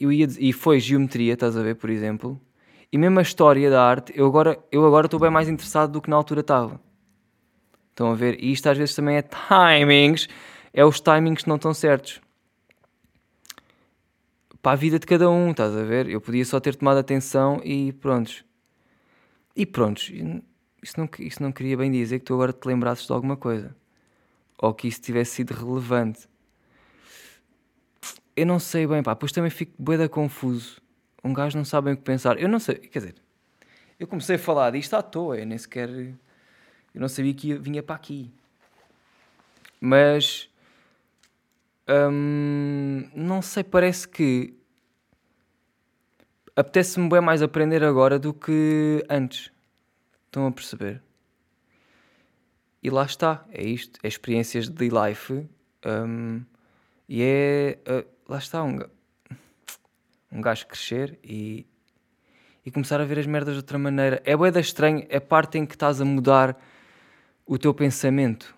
eu 0.01 0.11
ia, 0.11 0.27
e 0.39 0.53
foi 0.53 0.81
geometria, 0.81 1.35
estás 1.35 1.57
a 1.57 1.63
ver, 1.63 1.77
por 1.77 1.91
exemplo. 1.91 2.41
E 2.91 2.99
mesmo 2.99 3.19
a 3.19 3.23
história 3.23 3.71
da 3.71 3.83
arte, 3.85 4.13
eu 4.17 4.27
agora, 4.27 4.59
eu 4.73 4.87
agora 4.87 5.07
estou 5.07 5.21
bem 5.21 5.31
mais 5.31 5.49
interessado 5.49 5.93
do 5.93 6.01
que 6.03 6.11
na 6.11 6.17
altura 6.17 6.41
estava. 6.41 6.81
Estão 7.99 8.13
a 8.13 8.15
ver? 8.15 8.41
E 8.41 8.53
isto 8.53 8.69
às 8.69 8.79
vezes 8.79 8.95
também 8.95 9.17
é 9.17 9.23
timings, 9.23 10.29
é 10.73 10.85
os 10.85 11.01
timings 11.01 11.43
que 11.43 11.49
não 11.49 11.57
estão 11.57 11.75
certos. 11.75 12.21
Para 14.63 14.71
a 14.71 14.77
vida 14.77 15.01
de 15.01 15.07
cada 15.07 15.29
um, 15.29 15.51
estás 15.51 15.75
a 15.75 15.83
ver? 15.83 16.09
Eu 16.09 16.21
podia 16.21 16.45
só 16.45 16.61
ter 16.61 16.77
tomado 16.77 16.99
atenção 16.99 17.61
e 17.65 17.93
prontos. 17.93 18.45
E 19.57 19.67
prontos. 19.67 20.13
Isso 20.81 21.01
não, 21.01 21.09
isso 21.19 21.43
não 21.43 21.51
queria 21.51 21.77
bem 21.77 21.91
dizer 21.91 22.21
que 22.21 22.27
tu 22.27 22.35
agora 22.35 22.53
te 22.53 22.65
lembrasses 22.69 23.05
de 23.05 23.13
alguma 23.13 23.37
coisa. 23.37 23.75
Ou 24.59 24.73
que 24.73 24.87
isso 24.87 25.01
tivesse 25.01 25.33
sido 25.33 25.51
relevante. 25.51 26.29
Eu 28.37 28.47
não 28.47 28.61
sei 28.61 28.87
bem, 28.87 29.03
pá. 29.03 29.15
Depois 29.15 29.33
também 29.33 29.51
fico 29.51 29.73
boeda 29.77 30.09
confuso. 30.09 30.81
Um 31.25 31.33
gajo 31.33 31.59
não 31.59 31.65
sabe 31.65 31.87
bem 31.87 31.95
o 31.95 31.97
que 31.97 32.05
pensar. 32.05 32.41
Eu 32.41 32.49
não 32.49 32.61
sei, 32.61 32.77
quer 32.77 33.01
dizer, 33.01 33.17
eu 33.99 34.07
comecei 34.07 34.37
a 34.37 34.39
falar 34.39 34.71
disto 34.71 34.95
à 34.95 35.03
toa, 35.03 35.37
eu 35.37 35.45
nem 35.45 35.59
sequer 35.59 36.15
eu 36.99 37.03
não 37.03 37.09
sabia 37.09 37.33
que 37.33 37.55
vinha 37.55 37.81
para 37.81 37.95
aqui. 37.95 38.29
Mas. 39.81 40.51
Hum, 41.89 43.09
não 43.15 43.41
sei, 43.41 43.63
parece 43.63 44.09
que. 44.09 44.53
Apetece-me 46.57 47.09
bem 47.09 47.21
mais 47.21 47.41
aprender 47.41 47.85
agora 47.85 48.19
do 48.19 48.35
que 48.35 49.05
antes. 49.09 49.53
Estão 50.27 50.49
a 50.49 50.51
perceber? 50.51 51.01
E 52.83 52.91
lá 52.91 53.05
está, 53.05 53.45
é 53.53 53.65
isto, 53.65 54.01
é 54.03 54.09
experiências 54.09 54.69
de 54.69 54.89
life. 54.89 55.47
Um, 55.87 56.43
e 57.09 57.23
é. 57.23 57.79
Uh, 57.89 58.09
lá 58.29 58.39
está, 58.39 58.65
um, 58.65 58.81
um 60.33 60.41
gajo 60.41 60.67
crescer 60.67 61.17
e, 61.23 61.65
e 62.67 62.73
começar 62.73 63.01
a 63.01 63.05
ver 63.05 63.21
as 63.21 63.27
merdas 63.27 63.55
de 63.55 63.61
outra 63.61 63.79
maneira. 63.79 64.21
É 64.25 64.37
bué 64.37 64.51
da 64.51 64.59
estranho 64.59 65.07
a 65.15 65.21
parte 65.21 65.59
em 65.59 65.65
que 65.65 65.77
estás 65.77 66.01
a 66.01 66.05
mudar 66.05 66.59
o 67.49 67.57
teu 67.57 67.73
pensamento 67.73 68.55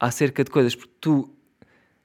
acerca 0.00 0.42
de 0.42 0.50
coisas, 0.50 0.74
porque 0.74 0.94
tu 0.98 1.30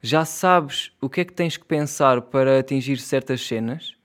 já 0.01 0.25
sabes 0.25 0.91
o 1.01 1.09
que 1.09 1.21
é 1.21 1.25
que 1.25 1.33
tens 1.33 1.55
que 1.55 1.65
pensar 1.65 2.21
para 2.21 2.59
atingir 2.59 2.97
certas 2.97 3.41
cenas, 3.47 3.95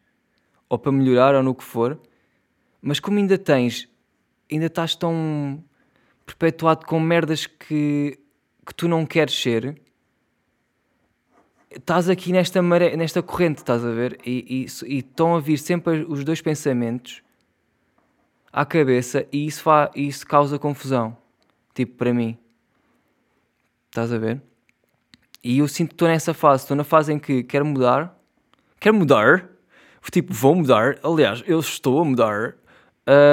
ou 0.69 0.79
para 0.79 0.93
melhorar, 0.93 1.35
ou 1.35 1.43
no 1.43 1.55
que 1.55 1.65
for, 1.65 2.01
mas 2.81 3.01
como 3.01 3.19
ainda 3.19 3.37
tens, 3.37 3.89
ainda 4.51 4.67
estás 4.67 4.95
tão 4.95 5.63
perpetuado 6.25 6.87
com 6.87 7.01
merdas 7.01 7.45
que, 7.47 8.19
que 8.65 8.75
tu 8.75 8.87
não 8.87 9.05
queres 9.05 9.35
ser, 9.35 9.77
estás 11.71 12.09
aqui 12.09 12.33
nesta 12.33 12.63
maré, 12.63 12.97
nesta 12.97 13.21
corrente, 13.21 13.59
estás 13.59 13.85
a 13.85 13.91
ver? 13.91 14.19
E, 14.25 14.65
e, 14.65 14.95
e 14.95 14.99
estão 14.99 15.35
a 15.35 15.41
vir 15.41 15.59
sempre 15.59 16.07
os 16.09 16.25
dois 16.25 16.41
pensamentos 16.41 17.21
à 18.53 18.65
cabeça 18.65 19.27
e 19.33 19.47
isso, 19.47 19.63
fa, 19.63 19.91
isso 19.95 20.25
causa 20.25 20.59
confusão. 20.59 21.22
Tipo, 21.75 21.97
para 21.97 22.13
mim. 22.13 22.37
Estás 23.91 24.13
a 24.13 24.19
ver? 24.19 24.41
E 25.45 25.59
eu 25.59 25.69
sinto 25.69 25.89
que 25.89 25.95
estou 25.95 26.09
nessa 26.09 26.33
fase. 26.33 26.65
Estou 26.65 26.77
na 26.77 26.85
fase 26.85 27.13
em 27.13 27.19
que 27.19 27.43
quero 27.43 27.65
mudar. 27.65 28.17
Quero 28.79 28.95
mudar. 28.95 29.49
Tipo, 30.11 30.33
vou 30.33 30.55
mudar. 30.55 30.99
Aliás, 31.03 31.43
eu 31.47 31.59
estou 31.61 32.01
a 32.01 32.05
mudar. 32.05 32.55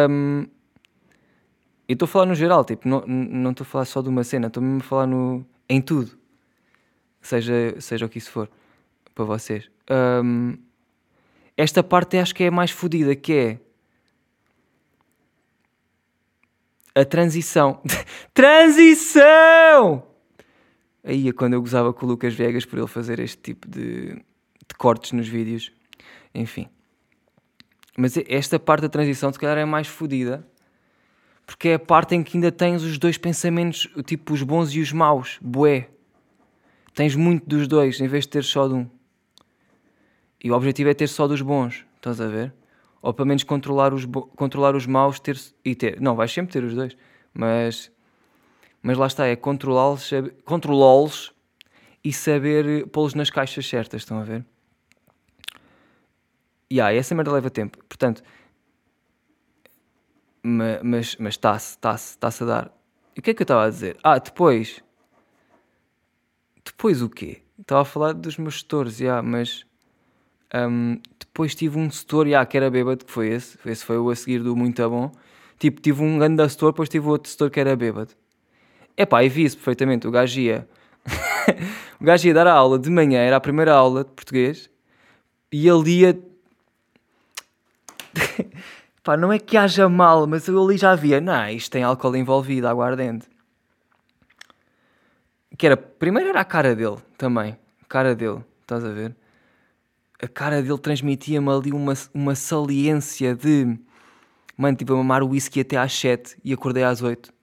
Um, 0.10 0.46
e 1.88 1.94
estou 1.94 2.06
a 2.06 2.10
falar 2.10 2.26
no 2.26 2.36
geral. 2.36 2.64
Tipo, 2.64 2.88
não, 2.88 3.06
não 3.08 3.52
estou 3.52 3.64
a 3.64 3.68
falar 3.68 3.86
só 3.86 4.02
de 4.02 4.10
uma 4.10 4.24
cena. 4.24 4.48
Estou 4.48 4.62
mesmo 4.62 4.80
a 4.80 4.84
falar 4.84 5.08
no, 5.08 5.46
em 5.68 5.82
tudo. 5.82 6.18
Seja, 7.22 7.76
seja 7.80 8.06
o 8.06 8.10
que 8.10 8.18
isso 8.18 8.32
for. 8.32 8.50
Para 9.14 9.26
vocês. 9.26 9.70
Um, 10.24 10.58
esta 11.58 11.84
parte 11.84 12.18
acho 12.18 12.34
que 12.34 12.44
é 12.44 12.48
a 12.48 12.52
mais 12.52 12.72
fodida. 12.72 13.16
Que 13.16 13.34
é 13.34 13.60
a 17.02 17.06
transição. 17.06 17.82
transição! 18.34 20.04
Aí 21.04 21.30
é 21.30 21.32
quando 21.32 21.54
eu 21.54 21.62
gozava 21.62 21.94
com 21.94 22.06
o 22.06 22.10
Lucas 22.10 22.34
Vegas 22.34 22.66
por 22.66 22.78
ele 22.78 22.88
fazer 22.88 23.20
este 23.20 23.38
tipo 23.38 23.70
de, 23.70 24.14
de 24.16 24.76
cortes 24.78 25.12
nos 25.12 25.28
vídeos. 25.28 25.72
Enfim. 26.36 26.68
Mas 27.98 28.18
esta 28.28 28.60
parte 28.60 28.82
da 28.82 28.90
transição, 28.90 29.32
se 29.32 29.40
calhar, 29.40 29.58
é 29.58 29.66
mais 29.66 29.88
fodida. 29.88 30.46
Porque 31.46 31.70
é 31.70 31.74
a 31.76 31.80
parte 31.80 32.14
em 32.16 32.22
que 32.22 32.38
ainda 32.38 32.52
tens 32.52 32.84
os 32.84 32.98
dois 32.98 33.18
pensamentos, 33.18 33.88
tipo 34.06 34.34
os 34.34 34.44
bons 34.44 34.74
e 34.74 34.80
os 34.80 34.92
maus. 34.92 35.40
Bué. 35.42 35.90
Tens 36.94 37.16
muito 37.16 37.48
dos 37.48 37.68
dois, 37.68 38.00
em 38.00 38.08
vez 38.08 38.26
de 38.26 38.30
ter 38.30 38.44
só 38.44 38.68
de 38.68 38.76
um. 38.76 38.90
E 40.44 40.52
o 40.52 40.56
objetivo 40.56 40.90
é 40.90 40.94
ter 40.94 41.08
só 41.08 41.28
dos 41.28 41.42
bons. 41.42 41.86
Estás 41.96 42.22
a 42.22 42.28
ver? 42.28 42.54
Ou 43.02 43.14
pelo 43.14 43.28
menos 43.28 43.44
controlar 43.44 43.94
os, 43.94 44.06
controlar 44.36 44.76
os 44.76 44.86
maus 44.86 45.20
ter, 45.20 45.40
e 45.64 45.76
ter. 45.76 46.00
Não, 46.00 46.16
vais 46.16 46.32
sempre 46.32 46.52
ter 46.52 46.64
os 46.64 46.74
dois, 46.74 46.96
mas, 47.34 47.92
mas 48.82 48.98
lá 48.98 49.08
está, 49.08 49.28
é 49.28 49.36
controlá-los 49.36 50.12
controlá 50.46 50.90
e 52.04 52.14
saber 52.14 52.88
pô-los 52.88 53.14
nas 53.14 53.30
caixas 53.30 53.68
certas, 53.68 54.02
estão 54.02 54.20
a 54.20 54.24
ver? 54.24 54.46
E 56.70 56.76
yeah, 56.76 56.96
essa 56.96 57.16
merda 57.16 57.32
leva 57.32 57.50
tempo, 57.50 57.78
portanto, 57.86 58.22
mas 60.44 61.18
está-se, 61.20 61.72
está-se, 61.72 62.12
está-se 62.12 62.44
a 62.44 62.46
dar. 62.46 62.80
E 63.16 63.20
o 63.20 63.24
que 63.24 63.32
é 63.32 63.34
que 63.34 63.42
eu 63.42 63.44
estava 63.44 63.66
a 63.66 63.70
dizer? 63.70 63.98
Ah, 64.04 64.20
depois. 64.20 64.82
Depois 66.64 67.02
o 67.02 67.10
quê? 67.10 67.42
Estava 67.60 67.82
a 67.82 67.86
falar 67.86 68.14
dos 68.14 68.38
meus 68.38 68.54
gestores, 68.54 68.98
já, 68.98 69.06
yeah, 69.06 69.28
mas 69.28 69.66
um, 70.54 71.02
depois 71.40 71.56
tive 71.56 71.80
um 71.80 71.90
setor, 71.90 72.28
yeah, 72.28 72.46
que 72.46 72.58
era 72.58 72.70
bêbado, 72.70 73.06
que 73.06 73.10
foi 73.10 73.30
esse. 73.30 73.58
Esse 73.66 73.86
foi 73.86 73.98
o 73.98 74.10
a 74.10 74.16
seguir 74.16 74.44
do 74.44 74.58
muito 74.58 74.90
bom. 74.90 75.10
Tipo, 75.58 75.80
tive 75.80 76.04
um 76.04 76.20
grande 76.20 76.50
setor, 76.50 76.74
depois 76.74 76.90
tive 76.90 77.08
outro 77.08 77.32
setor 77.32 77.50
que 77.50 77.58
era 77.62 77.78
bêbado. 77.78 78.12
Epá, 78.98 79.24
e 79.24 79.30
vi 79.30 79.46
isso 79.46 79.56
perfeitamente. 79.56 80.06
O 80.06 80.12
gajo 80.12 80.38
ia... 80.38 80.68
o 81.98 82.04
gajo 82.04 82.28
ia 82.28 82.34
dar 82.34 82.46
a 82.46 82.52
aula 82.52 82.78
de 82.78 82.90
manhã, 82.90 83.20
era 83.20 83.38
a 83.38 83.40
primeira 83.40 83.74
aula 83.74 84.04
de 84.04 84.10
português. 84.10 84.70
E 85.50 85.66
ele 85.66 85.90
ia... 86.02 86.20
Pá, 89.02 89.16
não 89.16 89.32
é 89.32 89.40
que 89.40 89.56
haja 89.56 89.88
mal, 89.88 90.28
mas 90.28 90.46
eu 90.46 90.62
ali 90.62 90.76
já 90.76 90.94
via, 90.94 91.22
não, 91.22 91.48
isto 91.48 91.72
tem 91.72 91.84
álcool 91.84 92.18
envolvido, 92.18 92.68
aguardente. 92.68 93.30
Que 95.58 95.68
era, 95.68 95.78
primeiro 95.78 96.32
era 96.32 96.42
a 96.42 96.46
cara 96.46 96.76
dele, 96.76 96.98
também, 97.18 97.58
a 97.82 97.86
cara 97.86 98.14
dele. 98.14 98.44
estás 98.62 98.84
a 98.84 98.90
ver? 98.90 99.16
A 100.22 100.28
cara 100.28 100.62
dele 100.62 100.78
transmitia-me 100.78 101.50
ali 101.50 101.72
uma, 101.72 101.94
uma 102.14 102.36
saliência 102.36 103.36
de 103.36 103.78
mano, 104.58 104.76
tipo 104.76 104.94
a 104.94 104.98
mamar 104.98 105.24
o 105.24 105.30
whisky 105.30 105.62
até 105.62 105.78
às 105.78 105.94
7 105.94 106.38
e 106.44 106.52
acordei 106.52 106.84
às 106.84 107.02
8. 107.02 107.34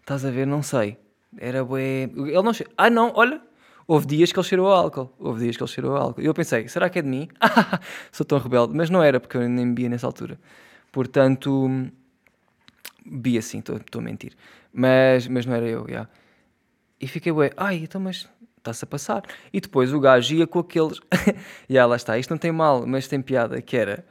Estás 0.00 0.24
a 0.24 0.30
ver? 0.30 0.46
Não 0.46 0.62
sei. 0.62 0.98
Era 1.38 1.64
bué. 1.64 2.04
Ele 2.04 2.42
não. 2.42 2.52
Ah, 2.76 2.90
não, 2.90 3.12
olha. 3.14 3.40
Houve 3.86 4.06
dias 4.06 4.30
que 4.30 4.38
ele 4.38 4.46
cheirou 4.46 4.70
álcool. 4.70 5.10
Houve 5.18 5.44
dias 5.44 5.56
que 5.56 5.62
ele 5.62 5.70
cheirou 5.70 5.96
álcool. 5.96 6.20
E 6.20 6.26
eu 6.26 6.34
pensei, 6.34 6.68
será 6.68 6.90
que 6.90 6.98
é 6.98 7.02
de 7.02 7.08
mim? 7.08 7.26
Sou 8.12 8.26
tão 8.26 8.38
rebelde. 8.38 8.74
Mas 8.76 8.90
não 8.90 9.02
era, 9.02 9.18
porque 9.18 9.38
eu 9.38 9.48
nem 9.48 9.66
bebia 9.66 9.88
nessa 9.88 10.06
altura. 10.06 10.38
Portanto, 10.92 11.88
bi 13.06 13.38
assim, 13.38 13.60
estou 13.60 13.80
a 13.94 14.00
mentir. 14.02 14.34
Mas, 14.72 15.26
mas 15.26 15.46
não 15.46 15.54
era 15.54 15.66
eu, 15.66 15.80
já. 15.82 15.88
Yeah. 15.88 16.10
E 17.00 17.06
fiquei, 17.06 17.32
ué, 17.32 17.50
ai, 17.56 17.76
então, 17.76 18.00
mas 18.00 18.28
está-se 18.70 18.84
a 18.84 18.86
passar. 18.86 19.22
E 19.52 19.60
depois 19.60 19.92
o 19.92 20.00
gajo 20.00 20.34
ia 20.34 20.46
com 20.46 20.58
aqueles. 20.58 20.98
e 21.68 21.74
yeah, 21.74 21.88
lá 21.88 21.96
está, 21.96 22.18
isto 22.18 22.30
não 22.30 22.38
tem 22.38 22.52
mal, 22.52 22.86
mas 22.86 23.08
tem 23.08 23.20
piada, 23.20 23.60
que 23.62 23.76
era. 23.76 24.04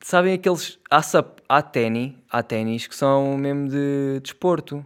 Sabem 0.00 0.34
aqueles. 0.34 0.78
Há, 0.90 1.00
há 1.48 1.62
ténis, 1.62 2.14
há 2.30 2.42
ténis 2.42 2.86
que 2.86 2.94
são 2.94 3.36
mesmo 3.36 3.68
de 3.68 4.20
desporto. 4.22 4.84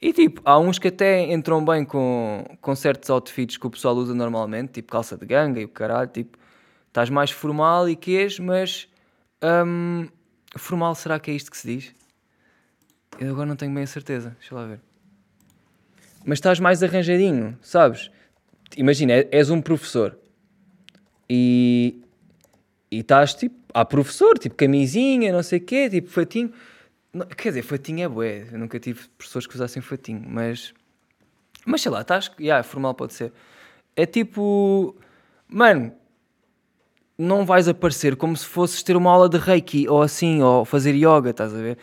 E 0.00 0.12
tipo, 0.12 0.42
há 0.44 0.58
uns 0.58 0.78
que 0.78 0.88
até 0.88 1.32
entram 1.32 1.64
bem 1.64 1.84
com, 1.84 2.44
com 2.60 2.76
certos 2.76 3.08
outfits 3.08 3.56
que 3.56 3.66
o 3.66 3.70
pessoal 3.70 3.96
usa 3.96 4.14
normalmente, 4.14 4.72
tipo 4.74 4.92
calça 4.92 5.16
de 5.16 5.24
ganga 5.24 5.58
e 5.58 5.64
o 5.64 5.68
caralho, 5.68 6.08
tipo, 6.08 6.36
estás 6.88 7.08
mais 7.08 7.30
formal 7.30 7.88
e 7.88 7.96
quês, 7.96 8.38
mas 8.38 8.88
hum, 9.42 10.06
formal 10.56 10.94
será 10.94 11.18
que 11.18 11.30
é 11.30 11.34
isto 11.34 11.50
que 11.50 11.56
se 11.56 11.66
diz? 11.66 11.94
Eu 13.18 13.32
agora 13.32 13.46
não 13.46 13.56
tenho 13.56 13.72
bem 13.72 13.84
a 13.84 13.86
certeza, 13.86 14.36
deixa 14.38 14.54
lá 14.54 14.66
ver. 14.66 14.85
Mas 16.26 16.38
estás 16.38 16.60
mais 16.60 16.82
arranjadinho, 16.82 17.56
sabes? 17.62 18.10
Imagina, 18.76 19.14
és 19.30 19.48
um 19.48 19.62
professor 19.62 20.18
e, 21.30 22.02
e 22.90 22.98
estás 22.98 23.32
tipo, 23.32 23.56
há 23.72 23.84
professor, 23.84 24.38
tipo 24.38 24.54
camisinha, 24.54 25.32
não 25.32 25.42
sei 25.42 25.58
o 25.58 25.62
quê, 25.62 25.88
tipo 25.88 26.10
fatinho 26.10 26.52
não, 27.16 27.24
quer 27.26 27.48
dizer, 27.48 27.62
fatinho 27.62 28.04
é 28.04 28.08
bué. 28.08 28.46
Eu 28.52 28.58
nunca 28.58 28.78
tive 28.78 29.08
pessoas 29.16 29.46
que 29.46 29.54
usassem 29.54 29.80
fatinho, 29.80 30.22
mas. 30.28 30.74
Mas 31.64 31.80
sei 31.80 31.90
lá, 31.90 32.02
estás. 32.02 32.30
Yeah, 32.38 32.62
formal 32.62 32.92
pode 32.94 33.14
ser. 33.14 33.32
É 33.96 34.04
tipo. 34.04 34.94
Mano, 35.48 35.92
não 37.16 37.46
vais 37.46 37.68
aparecer 37.68 38.16
como 38.16 38.36
se 38.36 38.44
fosses 38.44 38.82
ter 38.82 38.96
uma 38.96 39.10
aula 39.10 39.30
de 39.30 39.38
reiki 39.38 39.88
ou 39.88 40.02
assim, 40.02 40.42
ou 40.42 40.66
fazer 40.66 40.94
yoga, 40.94 41.30
estás 41.30 41.54
a 41.54 41.56
ver? 41.56 41.78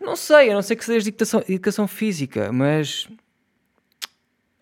Não 0.00 0.16
sei, 0.16 0.50
a 0.50 0.54
não 0.54 0.62
sei 0.62 0.74
que 0.74 0.84
sejas 0.84 1.04
de 1.04 1.10
educação, 1.10 1.44
educação 1.48 1.86
física, 1.86 2.50
mas. 2.52 3.08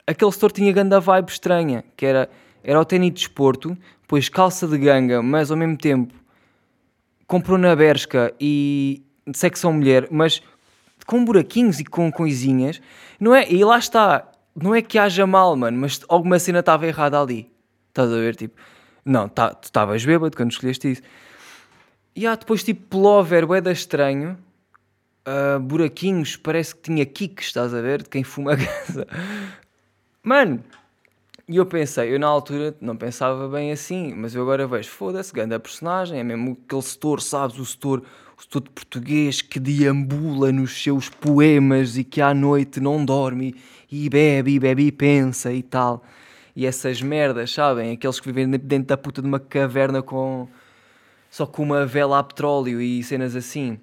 Aquele 0.06 0.32
setor 0.32 0.52
tinha 0.52 0.72
ganda 0.72 1.00
vibe 1.00 1.30
estranha, 1.30 1.84
que 1.96 2.06
era, 2.06 2.28
era 2.62 2.80
o 2.80 2.84
tênis 2.84 3.08
de 3.08 3.14
desporto, 3.14 3.76
depois 4.02 4.28
calça 4.28 4.66
de 4.66 4.76
ganga, 4.78 5.22
mas 5.22 5.50
ao 5.50 5.56
mesmo 5.56 5.76
tempo 5.76 6.14
comprou 7.26 7.56
na 7.56 7.76
Bershka 7.76 8.34
e, 8.40 9.04
de 9.26 9.38
secção 9.38 9.72
mulher, 9.72 10.08
mas 10.10 10.42
com 11.06 11.24
buraquinhos 11.24 11.78
e 11.78 11.84
com 11.84 12.10
coisinhas, 12.10 12.80
não 13.20 13.34
é? 13.34 13.50
E 13.50 13.64
lá 13.64 13.78
está, 13.78 14.28
não 14.54 14.74
é 14.74 14.82
que 14.82 14.98
haja 14.98 15.26
mal, 15.26 15.54
mano, 15.56 15.78
mas 15.78 16.00
alguma 16.08 16.38
cena 16.38 16.58
estava 16.58 16.86
errada 16.86 17.20
ali. 17.20 17.50
Estás 17.88 18.12
a 18.12 18.16
ver? 18.16 18.36
Tipo, 18.36 18.60
não, 19.04 19.28
tá, 19.28 19.54
tu 19.54 19.64
estavas 19.64 20.04
bêbado 20.04 20.36
quando 20.36 20.50
escolheste 20.50 20.90
isso. 20.90 21.02
E 22.14 22.26
há 22.26 22.34
depois 22.34 22.62
tipo 22.62 22.86
plover, 22.88 23.46
da 23.62 23.72
estranho, 23.72 24.36
uh, 25.26 25.60
buraquinhos, 25.60 26.36
parece 26.36 26.74
que 26.74 26.82
tinha 26.82 27.06
kicks, 27.06 27.46
estás 27.46 27.72
a 27.72 27.80
ver? 27.80 28.02
De 28.02 28.08
quem 28.08 28.24
fuma 28.24 28.54
a 28.54 28.56
casa. 28.56 29.06
Mano, 30.22 30.62
e 31.48 31.56
eu 31.56 31.66
pensei, 31.66 32.14
eu 32.14 32.18
na 32.18 32.26
altura 32.26 32.76
não 32.80 32.96
pensava 32.96 33.48
bem 33.48 33.72
assim, 33.72 34.14
mas 34.14 34.34
eu 34.34 34.42
agora 34.42 34.66
vejo, 34.66 34.88
foda-se, 34.90 35.32
grande 35.32 35.58
personagem, 35.58 36.20
é 36.20 36.22
mesmo 36.22 36.58
aquele 36.66 36.82
setor, 36.82 37.20
sabes, 37.20 37.58
o 37.58 37.64
setor 37.64 38.02
o 38.42 38.48
todo 38.48 38.70
português 38.70 39.42
que 39.42 39.60
deambula 39.60 40.50
nos 40.50 40.82
seus 40.82 41.08
poemas 41.08 41.96
e 41.98 42.04
que 42.04 42.20
à 42.20 42.32
noite 42.32 42.80
não 42.80 43.04
dorme 43.04 43.54
e 43.90 44.08
bebe 44.08 44.52
e 44.52 44.58
bebe 44.58 44.86
e 44.86 44.92
pensa 44.92 45.52
e 45.52 45.62
tal. 45.62 46.02
E 46.56 46.66
essas 46.66 47.02
merdas, 47.02 47.52
sabem? 47.52 47.92
Aqueles 47.92 48.18
que 48.18 48.32
vivem 48.32 48.48
dentro 48.50 48.88
da 48.88 48.96
puta 48.96 49.20
de 49.20 49.28
uma 49.28 49.38
caverna 49.38 50.02
com 50.02 50.48
só 51.30 51.46
com 51.46 51.62
uma 51.62 51.86
vela 51.86 52.18
a 52.18 52.22
petróleo 52.22 52.80
e 52.80 53.02
cenas 53.02 53.36
assim. 53.36 53.78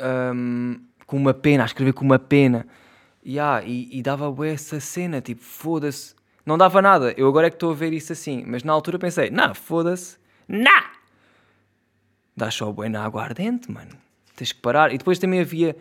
Um, 0.00 0.80
com 1.06 1.16
uma 1.16 1.32
pena, 1.32 1.62
a 1.62 1.66
escrever 1.66 1.92
com 1.92 2.04
uma 2.04 2.18
pena. 2.18 2.66
Yeah, 3.26 3.64
e, 3.66 3.98
e 3.98 4.02
dava 4.02 4.32
essa 4.46 4.78
cena, 4.78 5.20
tipo, 5.20 5.42
foda-se. 5.42 6.14
Não 6.44 6.56
dava 6.56 6.80
nada. 6.80 7.12
Eu 7.16 7.26
agora 7.26 7.48
é 7.48 7.50
que 7.50 7.56
estou 7.56 7.72
a 7.72 7.74
ver 7.74 7.92
isso 7.92 8.12
assim. 8.12 8.44
Mas 8.46 8.62
na 8.62 8.72
altura 8.72 8.98
pensei, 8.98 9.30
não, 9.30 9.52
foda-se. 9.52 10.16
Nah! 10.46 10.96
dá 12.36 12.50
só 12.50 12.70
bué 12.70 12.88
água 12.94 13.22
ardente, 13.22 13.70
mano. 13.70 13.96
Tens 14.36 14.52
que 14.52 14.60
parar. 14.60 14.92
E 14.92 14.98
depois 14.98 15.18
também 15.18 15.40
havia, 15.40 15.74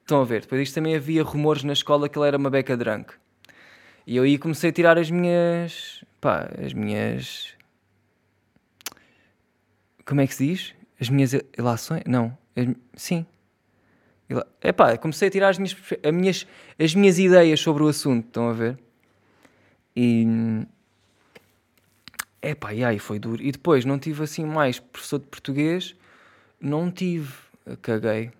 estão 0.00 0.20
a 0.20 0.24
ver, 0.24 0.42
depois 0.42 0.60
disto 0.62 0.74
também 0.74 0.96
havia 0.96 1.22
rumores 1.22 1.62
na 1.62 1.72
escola 1.72 2.08
que 2.08 2.18
ele 2.18 2.26
era 2.26 2.36
uma 2.36 2.50
beca 2.50 2.76
drunk. 2.76 3.14
E 4.04 4.16
eu 4.16 4.24
aí 4.24 4.36
comecei 4.36 4.70
a 4.70 4.72
tirar 4.72 4.98
as 4.98 5.08
minhas, 5.10 6.04
pá, 6.20 6.50
as 6.64 6.72
minhas, 6.72 7.54
como 10.04 10.20
é 10.20 10.26
que 10.26 10.34
se 10.34 10.46
diz? 10.48 10.74
As 11.00 11.08
minhas 11.08 11.32
ilações? 11.56 12.02
Não, 12.06 12.36
as, 12.56 12.66
sim. 12.96 13.24
É 14.60 14.72
pá, 14.72 14.96
comecei 14.96 15.28
a 15.28 15.30
tirar 15.30 15.48
as 15.50 15.58
minhas, 15.58 15.76
as 16.02 16.12
minhas, 16.12 16.46
as 16.78 16.94
minhas 16.94 17.18
ideias 17.18 17.60
sobre 17.60 17.82
o 17.82 17.88
assunto, 17.88 18.26
estão 18.26 18.48
a 18.48 18.52
ver? 18.52 18.78
E 19.94 20.26
é 22.40 22.54
pá, 22.54 22.72
e 22.74 22.84
aí 22.84 22.98
foi 22.98 23.18
duro. 23.18 23.42
E 23.42 23.52
depois 23.52 23.84
não 23.84 23.98
tive 23.98 24.24
assim 24.24 24.44
mais 24.44 24.78
professor 24.80 25.18
de 25.18 25.26
português, 25.26 25.94
não 26.60 26.90
tive, 26.90 27.32
caguei. 27.80 28.32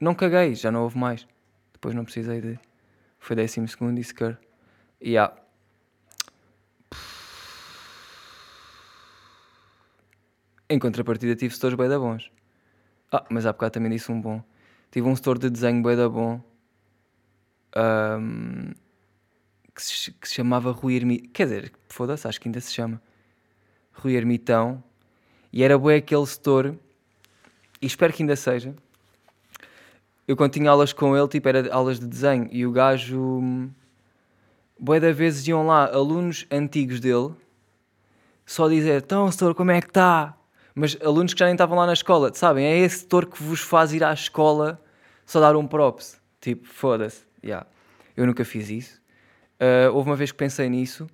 Não 0.00 0.14
caguei, 0.14 0.54
já 0.54 0.70
não 0.70 0.82
houve 0.82 0.98
mais. 0.98 1.26
Depois 1.72 1.94
não 1.94 2.04
precisei 2.04 2.40
de. 2.40 2.58
Foi 3.18 3.34
décimo 3.34 3.66
segundo 3.66 3.98
e 3.98 4.04
sequer. 4.04 4.38
E 5.00 5.10
yeah. 5.10 5.34
Em 10.68 10.78
contrapartida 10.78 11.34
tive 11.34 11.54
setores 11.54 11.76
bem 11.76 11.88
da 11.88 11.98
bons. 11.98 12.30
Ah, 13.10 13.24
mas 13.30 13.46
há 13.46 13.52
bocado 13.52 13.72
também 13.72 13.90
disse 13.90 14.12
um 14.12 14.20
bom. 14.20 14.42
Tive 14.90 15.06
um 15.06 15.14
setor 15.14 15.38
de 15.38 15.50
desenho 15.50 15.82
bem 15.82 15.96
da 15.96 16.08
bom. 16.08 16.40
Um, 17.76 18.72
que, 19.74 19.82
se, 19.82 20.12
que 20.12 20.28
se 20.28 20.34
chamava 20.34 20.72
Rui 20.72 20.96
Ermita. 20.96 21.28
Quer 21.32 21.44
dizer, 21.44 21.72
foda-se, 21.88 22.26
acho 22.26 22.40
que 22.40 22.48
ainda 22.48 22.60
se 22.60 22.72
chama. 22.72 23.00
Rui 23.92 24.14
Ermitão, 24.14 24.82
e 25.52 25.62
era 25.62 25.76
bué 25.76 25.96
aquele 25.96 26.26
setor, 26.26 26.76
e 27.82 27.86
espero 27.86 28.12
que 28.12 28.22
ainda 28.22 28.36
seja. 28.36 28.74
Eu 30.26 30.36
quando 30.36 30.52
tinha 30.52 30.70
aulas 30.70 30.92
com 30.92 31.16
ele, 31.16 31.26
tipo, 31.28 31.48
era 31.48 31.72
aulas 31.74 31.98
de 31.98 32.06
desenho, 32.06 32.48
e 32.52 32.64
o 32.64 32.70
gajo, 32.70 33.70
bué 34.78 35.00
da 35.00 35.12
vezes 35.12 35.46
iam 35.48 35.66
lá 35.66 35.86
alunos 35.86 36.46
antigos 36.50 37.00
dele, 37.00 37.34
só 38.46 38.68
dizer, 38.68 39.02
então, 39.02 39.30
setor, 39.32 39.54
como 39.54 39.72
é 39.72 39.80
que 39.80 39.88
está? 39.88 40.37
Mas 40.78 40.96
alunos 41.02 41.34
que 41.34 41.40
já 41.40 41.46
nem 41.46 41.54
estavam 41.54 41.76
lá 41.76 41.86
na 41.86 41.92
escola, 41.92 42.32
sabem? 42.32 42.64
É 42.64 42.78
esse 42.78 43.00
setor 43.00 43.26
que 43.26 43.42
vos 43.42 43.60
faz 43.60 43.92
ir 43.92 44.04
à 44.04 44.12
escola 44.12 44.80
só 45.26 45.40
dar 45.40 45.56
um 45.56 45.66
props. 45.66 46.20
Tipo, 46.40 46.66
foda-se. 46.66 47.22
Yeah. 47.44 47.66
Eu 48.16 48.26
nunca 48.26 48.44
fiz 48.44 48.68
isso. 48.70 49.00
Uh, 49.60 49.92
houve 49.92 50.08
uma 50.08 50.16
vez 50.16 50.30
que 50.30 50.38
pensei 50.38 50.68
nisso 50.68 51.08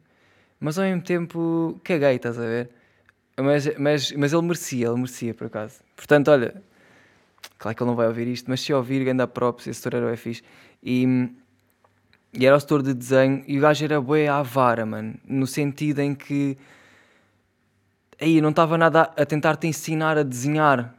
mas 0.64 0.78
ao 0.78 0.84
mesmo 0.86 1.02
tempo 1.02 1.78
caguei, 1.84 2.16
estás 2.16 2.38
a 2.38 2.42
ver? 2.42 2.70
Mas, 3.36 3.76
mas, 3.76 4.12
mas 4.12 4.32
ele 4.32 4.42
merecia, 4.42 4.86
ele 4.86 4.96
merecia 4.96 5.34
por 5.34 5.48
acaso. 5.48 5.80
Portanto, 5.94 6.30
olha, 6.30 6.62
claro 7.58 7.76
que 7.76 7.82
ele 7.82 7.90
não 7.90 7.94
vai 7.94 8.06
ouvir 8.06 8.28
isto, 8.28 8.48
mas 8.48 8.62
se 8.62 8.72
ouvir, 8.72 9.04
ganda 9.04 9.26
props, 9.26 9.66
esse 9.66 9.80
setor 9.80 9.98
era 9.98 10.10
o 10.10 10.16
fixe. 10.16 10.42
E, 10.82 11.28
e 12.32 12.46
era 12.46 12.56
o 12.56 12.60
setor 12.60 12.82
de 12.82 12.94
desenho 12.94 13.44
e 13.46 13.58
o 13.58 13.60
gajo 13.60 13.84
era 13.84 14.00
bué 14.00 14.26
à 14.26 14.40
vara, 14.40 14.86
mano, 14.86 15.14
no 15.26 15.46
sentido 15.46 16.00
em 16.00 16.14
que 16.14 16.56
aí 18.20 18.40
não 18.40 18.50
estava 18.50 18.76
nada 18.78 19.10
a 19.16 19.24
tentar 19.24 19.56
te 19.56 19.66
ensinar 19.66 20.18
a 20.18 20.22
desenhar. 20.22 20.94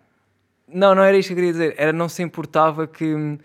Não, 0.68 0.96
não 0.96 1.04
era 1.04 1.18
isto 1.18 1.30
que 1.30 1.34
eu 1.34 1.38
queria 1.38 1.52
dizer, 1.52 1.76
era 1.78 1.94
não 1.94 2.10
se 2.10 2.24
importava 2.24 2.88
que 2.88 3.38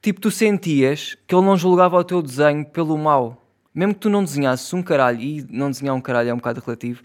tipo 0.00 0.20
tu 0.20 0.30
sentias 0.30 1.16
que 1.26 1.34
ele 1.34 1.44
não 1.44 1.56
julgava 1.56 1.96
o 1.96 2.04
teu 2.04 2.22
desenho 2.22 2.64
pelo 2.64 2.96
mal 2.96 3.42
mesmo 3.76 3.92
que 3.92 4.00
tu 4.00 4.08
não 4.08 4.24
desenhasses 4.24 4.72
um 4.72 4.82
caralho, 4.82 5.20
e 5.20 5.46
não 5.50 5.70
desenhar 5.70 5.94
um 5.94 6.00
caralho 6.00 6.30
é 6.30 6.32
um 6.32 6.38
bocado 6.38 6.62
relativo, 6.64 7.02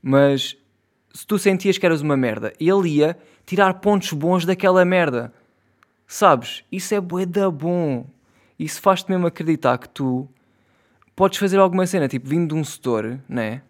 mas 0.00 0.56
se 1.12 1.26
tu 1.26 1.36
sentias 1.40 1.76
que 1.76 1.84
eras 1.84 2.02
uma 2.02 2.16
merda, 2.16 2.52
ele 2.60 2.88
ia 2.88 3.18
tirar 3.44 3.74
pontos 3.74 4.12
bons 4.12 4.46
daquela 4.46 4.84
merda. 4.84 5.32
Sabes? 6.06 6.62
Isso 6.70 6.94
é 6.94 7.00
bué 7.00 7.26
da 7.26 7.50
bom. 7.50 8.06
Isso 8.56 8.80
faz-te 8.80 9.10
mesmo 9.10 9.26
acreditar 9.26 9.76
que 9.76 9.88
tu 9.88 10.28
podes 11.16 11.38
fazer 11.38 11.58
alguma 11.58 11.84
cena, 11.84 12.06
tipo, 12.06 12.28
vindo 12.28 12.54
de 12.54 12.60
um 12.60 12.62
setor, 12.62 13.18
né? 13.28 13.62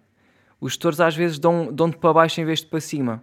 Os 0.65 0.73
setores 0.73 0.99
às 0.99 1.15
vezes 1.15 1.39
dão-te 1.39 1.75
dão 1.75 1.93
para 1.93 2.15
baixo 2.15 2.41
em 2.41 2.45
vez 2.47 2.61
de 2.61 2.67
para 2.69 2.81
cima. 2.81 3.23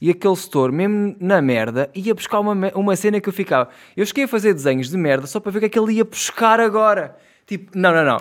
E 0.00 0.10
aquele 0.10 0.34
setor, 0.34 0.72
mesmo 0.72 1.14
na 1.20 1.40
merda, 1.40 1.88
ia 1.94 2.12
buscar 2.12 2.40
uma, 2.40 2.72
uma 2.74 2.96
cena 2.96 3.20
que 3.20 3.28
eu 3.28 3.32
ficava. 3.32 3.70
Eu 3.96 4.04
cheguei 4.04 4.24
a 4.24 4.28
fazer 4.28 4.52
desenhos 4.52 4.90
de 4.90 4.96
merda 4.96 5.28
só 5.28 5.38
para 5.38 5.52
ver 5.52 5.58
o 5.58 5.60
que 5.60 5.66
é 5.66 5.68
que 5.68 5.78
ele 5.78 5.92
ia 5.92 6.04
buscar 6.04 6.58
agora. 6.58 7.16
Tipo, 7.46 7.78
não, 7.78 7.94
não, 7.94 8.04
não. 8.04 8.20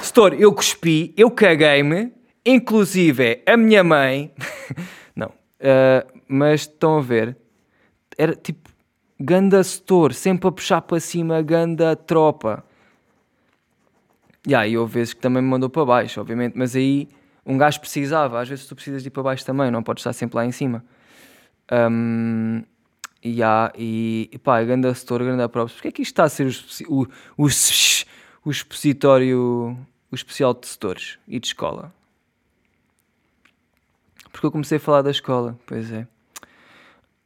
setor, 0.00 0.32
eu 0.40 0.54
cuspi, 0.54 1.12
eu 1.18 1.30
caguei-me, 1.30 2.14
inclusive 2.46 3.42
a 3.44 3.58
minha 3.58 3.84
mãe. 3.84 4.32
não, 5.14 5.28
uh, 5.28 6.20
mas 6.26 6.62
estão 6.62 6.96
a 6.96 7.02
ver, 7.02 7.36
era 8.16 8.34
tipo 8.34 8.70
ganda 9.20 9.62
setor, 9.62 10.14
sempre 10.14 10.48
a 10.48 10.52
puxar 10.52 10.80
para 10.80 10.98
cima, 10.98 11.42
ganda 11.42 11.94
tropa. 11.94 12.64
E 14.46 14.54
aí 14.54 14.78
houve 14.78 14.94
vezes 14.94 15.12
que 15.12 15.20
também 15.20 15.42
me 15.42 15.48
mandou 15.50 15.68
para 15.68 15.84
baixo, 15.84 16.22
obviamente, 16.22 16.56
mas 16.56 16.74
aí 16.74 17.06
um 17.46 17.56
gajo 17.56 17.78
precisava, 17.78 18.40
às 18.40 18.48
vezes 18.48 18.66
tu 18.66 18.74
precisas 18.74 19.06
ir 19.06 19.10
para 19.10 19.22
baixo 19.22 19.46
também, 19.46 19.70
não 19.70 19.82
podes 19.82 20.00
estar 20.00 20.12
sempre 20.12 20.36
lá 20.36 20.44
em 20.44 20.50
cima. 20.50 20.84
Um, 21.70 22.62
há, 23.42 23.72
e, 23.76 24.28
e 24.32 24.38
pá, 24.38 24.62
grande 24.64 24.92
setor, 24.94 25.22
grande 25.22 25.48
props. 25.48 25.74
Porquê 25.74 25.88
é 25.88 25.92
que 25.92 26.02
isto 26.02 26.12
está 26.12 26.24
a 26.24 26.28
ser 26.28 26.48
o, 26.88 27.02
o, 27.02 27.06
o, 27.44 27.48
o 28.44 28.50
expositório, 28.50 29.78
o 30.10 30.14
especial 30.14 30.52
de 30.54 30.66
setores 30.66 31.18
e 31.28 31.38
de 31.38 31.46
escola? 31.46 31.94
Porque 34.32 34.46
eu 34.46 34.50
comecei 34.50 34.78
a 34.78 34.80
falar 34.80 35.02
da 35.02 35.10
escola, 35.10 35.56
pois 35.66 35.90
é. 35.92 36.06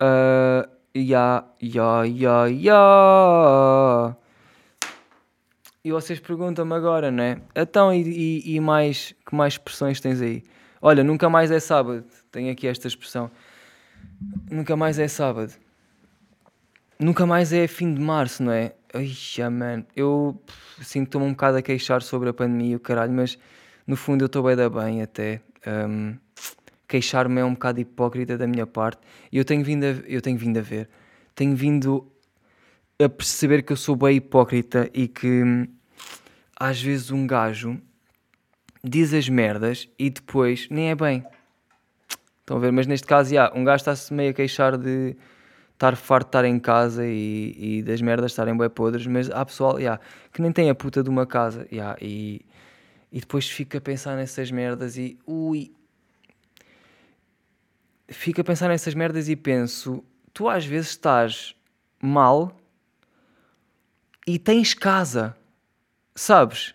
Uh, 0.03 0.69
ya, 0.95 1.45
ya, 1.61 2.05
ya, 2.05 2.47
ya. 2.47 4.17
E 5.83 5.91
vocês 5.91 6.21
perguntam-me 6.21 6.75
agora, 6.75 7.11
não 7.11 7.25
é? 7.25 7.41
Então, 7.57 7.93
e, 7.95 8.03
e, 8.03 8.57
e, 8.57 8.61
mais, 8.61 9.15
que 9.25 9.35
mais 9.35 9.55
expressões 9.55 9.99
tens 9.99 10.21
aí? 10.21 10.43
Olha, 10.83 11.03
nunca 11.03 11.31
mais 11.31 11.51
é 11.51 11.59
sábado. 11.59 12.05
Tenho 12.31 12.53
aqui 12.53 12.67
esta 12.67 12.87
expressão. 12.87 13.31
Nunca 14.51 14.77
mais 14.77 14.99
é 14.99 15.09
sábado. 15.09 15.55
Nunca 16.99 17.25
mais 17.25 17.51
é 17.51 17.67
fim 17.67 17.95
de 17.95 18.01
março, 18.01 18.43
não 18.43 18.53
é? 18.53 18.75
Ai, 18.93 19.11
mano. 19.49 19.87
Eu 19.97 20.39
sinto-me 20.83 21.25
um 21.25 21.31
bocado 21.31 21.57
a 21.57 21.63
queixar 21.63 22.03
sobre 22.03 22.29
a 22.29 22.35
pandemia, 22.35 22.77
o 22.77 22.81
caralho, 22.81 23.13
mas 23.13 23.39
no 23.87 23.97
fundo 23.97 24.23
eu 24.23 24.27
estou 24.27 24.43
bem 24.43 24.57
da 24.57 24.69
bem 24.69 25.01
até. 25.01 25.41
Um, 25.67 26.15
Queixar-me 26.87 27.41
é 27.41 27.45
um 27.45 27.55
bocado 27.55 27.81
hipócrita 27.81 28.37
da 28.37 28.47
minha 28.47 28.67
parte. 28.67 29.01
E 29.33 29.39
eu 29.39 29.45
tenho 29.47 29.65
vindo 29.65 29.85
a, 29.85 29.89
eu 30.07 30.21
tenho 30.21 30.37
vindo 30.37 30.59
a 30.59 30.63
ver. 30.63 30.91
Tenho 31.35 31.57
vindo 31.57 32.07
a 33.03 33.09
perceber 33.09 33.63
que 33.63 33.73
eu 33.73 33.77
sou 33.77 33.97
bem 33.97 34.17
hipócrita 34.17 34.91
e 34.93 35.09
que 35.09 35.43
hum, 35.43 35.67
às 36.59 36.83
vezes 36.83 37.11
um 37.11 37.27
gajo 37.27 37.81
diz 38.85 39.15
as 39.15 39.27
merdas 39.27 39.89
e 39.99 40.11
depois 40.11 40.69
nem 40.71 40.91
é 40.91 40.95
bem. 40.95 41.25
Estão 42.41 42.59
a 42.59 42.61
ver? 42.61 42.71
Mas 42.71 42.87
neste 42.87 43.07
caso, 43.07 43.33
yeah, 43.33 43.59
um 43.59 43.65
gajo 43.65 43.77
está-se 43.77 44.13
meio 44.13 44.31
a 44.31 44.35
queixar 44.35 44.77
de 44.77 45.17
estar 45.73 45.97
farto 45.97 46.27
de 46.27 46.29
estar 46.29 46.45
em 46.45 46.59
casa 46.59 47.07
e, 47.07 47.79
e 47.79 47.83
das 47.83 48.03
merdas 48.03 48.33
estarem 48.33 48.55
bem 48.55 48.69
podres, 48.69 49.07
mas 49.07 49.31
há 49.31 49.47
pessoal 49.47 49.79
yeah, 49.79 49.99
que 50.31 50.43
nem 50.43 50.53
tem 50.53 50.69
a 50.69 50.75
puta 50.75 51.03
de 51.03 51.09
uma 51.09 51.27
casa 51.27 51.67
yeah, 51.73 51.97
e, 52.03 52.45
e 53.11 53.21
depois 53.21 53.49
fica 53.49 53.79
a 53.79 53.81
pensar 53.81 54.15
nessas 54.15 54.51
merdas 54.51 54.99
e 54.99 55.19
ui. 55.27 55.73
Fica 58.09 58.43
a 58.43 58.45
pensar 58.45 58.69
nessas 58.69 58.93
merdas 58.93 59.29
e 59.29 59.37
penso, 59.37 60.05
tu 60.35 60.51
às 60.51 60.67
vezes 60.67 60.91
estás 60.91 61.55
mal 62.03 62.60
e 64.35 64.39
tens 64.39 64.75
casa, 64.75 65.37
sabes? 66.15 66.73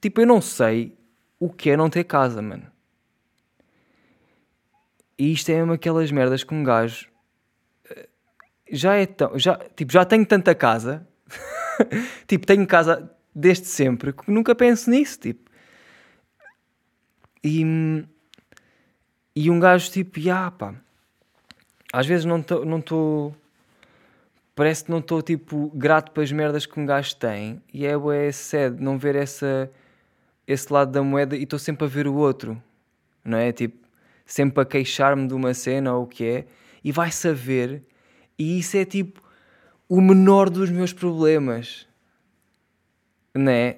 Tipo, 0.00 0.20
eu 0.20 0.26
não 0.26 0.40
sei 0.40 0.98
o 1.38 1.48
que 1.48 1.70
é 1.70 1.76
não 1.76 1.88
ter 1.88 2.02
casa, 2.02 2.42
mano. 2.42 2.66
E 5.16 5.32
isto 5.32 5.48
é 5.50 5.58
mesmo 5.58 5.74
aquelas 5.74 6.10
merdas 6.10 6.42
que 6.42 6.52
um 6.52 6.64
gajo 6.64 7.08
eh, 7.88 8.08
já 8.68 8.96
é 8.96 9.06
tão. 9.06 9.38
Já, 9.38 9.56
tipo, 9.76 9.92
já 9.92 10.04
tenho 10.04 10.26
tanta 10.26 10.56
casa. 10.56 11.06
tipo, 12.26 12.44
tenho 12.44 12.66
casa 12.66 13.08
desde 13.32 13.66
sempre 13.66 14.12
que 14.12 14.28
nunca 14.28 14.56
penso 14.56 14.90
nisso. 14.90 15.20
Tipo. 15.20 15.48
E, 17.44 18.04
e 19.36 19.50
um 19.50 19.60
gajo, 19.60 19.88
tipo, 19.88 20.18
já 20.18 20.50
pá. 20.50 20.74
Às 21.92 22.06
vezes 22.06 22.24
não 22.24 22.40
estou. 22.40 22.64
Não 22.64 22.80
tô, 22.80 23.32
parece 24.54 24.84
que 24.84 24.90
não 24.90 24.98
estou, 24.98 25.22
tipo, 25.22 25.70
grato 25.74 26.12
para 26.12 26.22
as 26.22 26.32
merdas 26.32 26.66
que 26.66 26.78
um 26.78 26.86
gajo 26.86 27.16
tem. 27.16 27.62
E 27.72 27.86
é, 27.86 27.92
é 27.92 28.32
sede 28.32 28.82
não 28.82 28.98
ver 28.98 29.16
essa, 29.16 29.70
esse 30.46 30.72
lado 30.72 30.92
da 30.92 31.02
moeda 31.02 31.36
e 31.36 31.42
estou 31.44 31.58
sempre 31.58 31.84
a 31.84 31.88
ver 31.88 32.06
o 32.06 32.14
outro. 32.14 32.60
Não 33.24 33.38
é? 33.38 33.52
Tipo 33.52 33.84
sempre 34.24 34.62
a 34.62 34.64
queixar-me 34.64 35.26
de 35.28 35.34
uma 35.34 35.52
cena 35.54 35.94
ou 35.94 36.04
o 36.04 36.06
que 36.06 36.24
é, 36.24 36.46
e 36.82 36.90
vai 36.90 37.10
saber, 37.10 37.82
e 38.38 38.58
isso 38.58 38.76
é 38.76 38.84
tipo 38.84 39.22
o 39.88 40.00
menor 40.00 40.48
dos 40.48 40.70
meus 40.70 40.92
problemas, 40.92 41.86
né? 43.34 43.76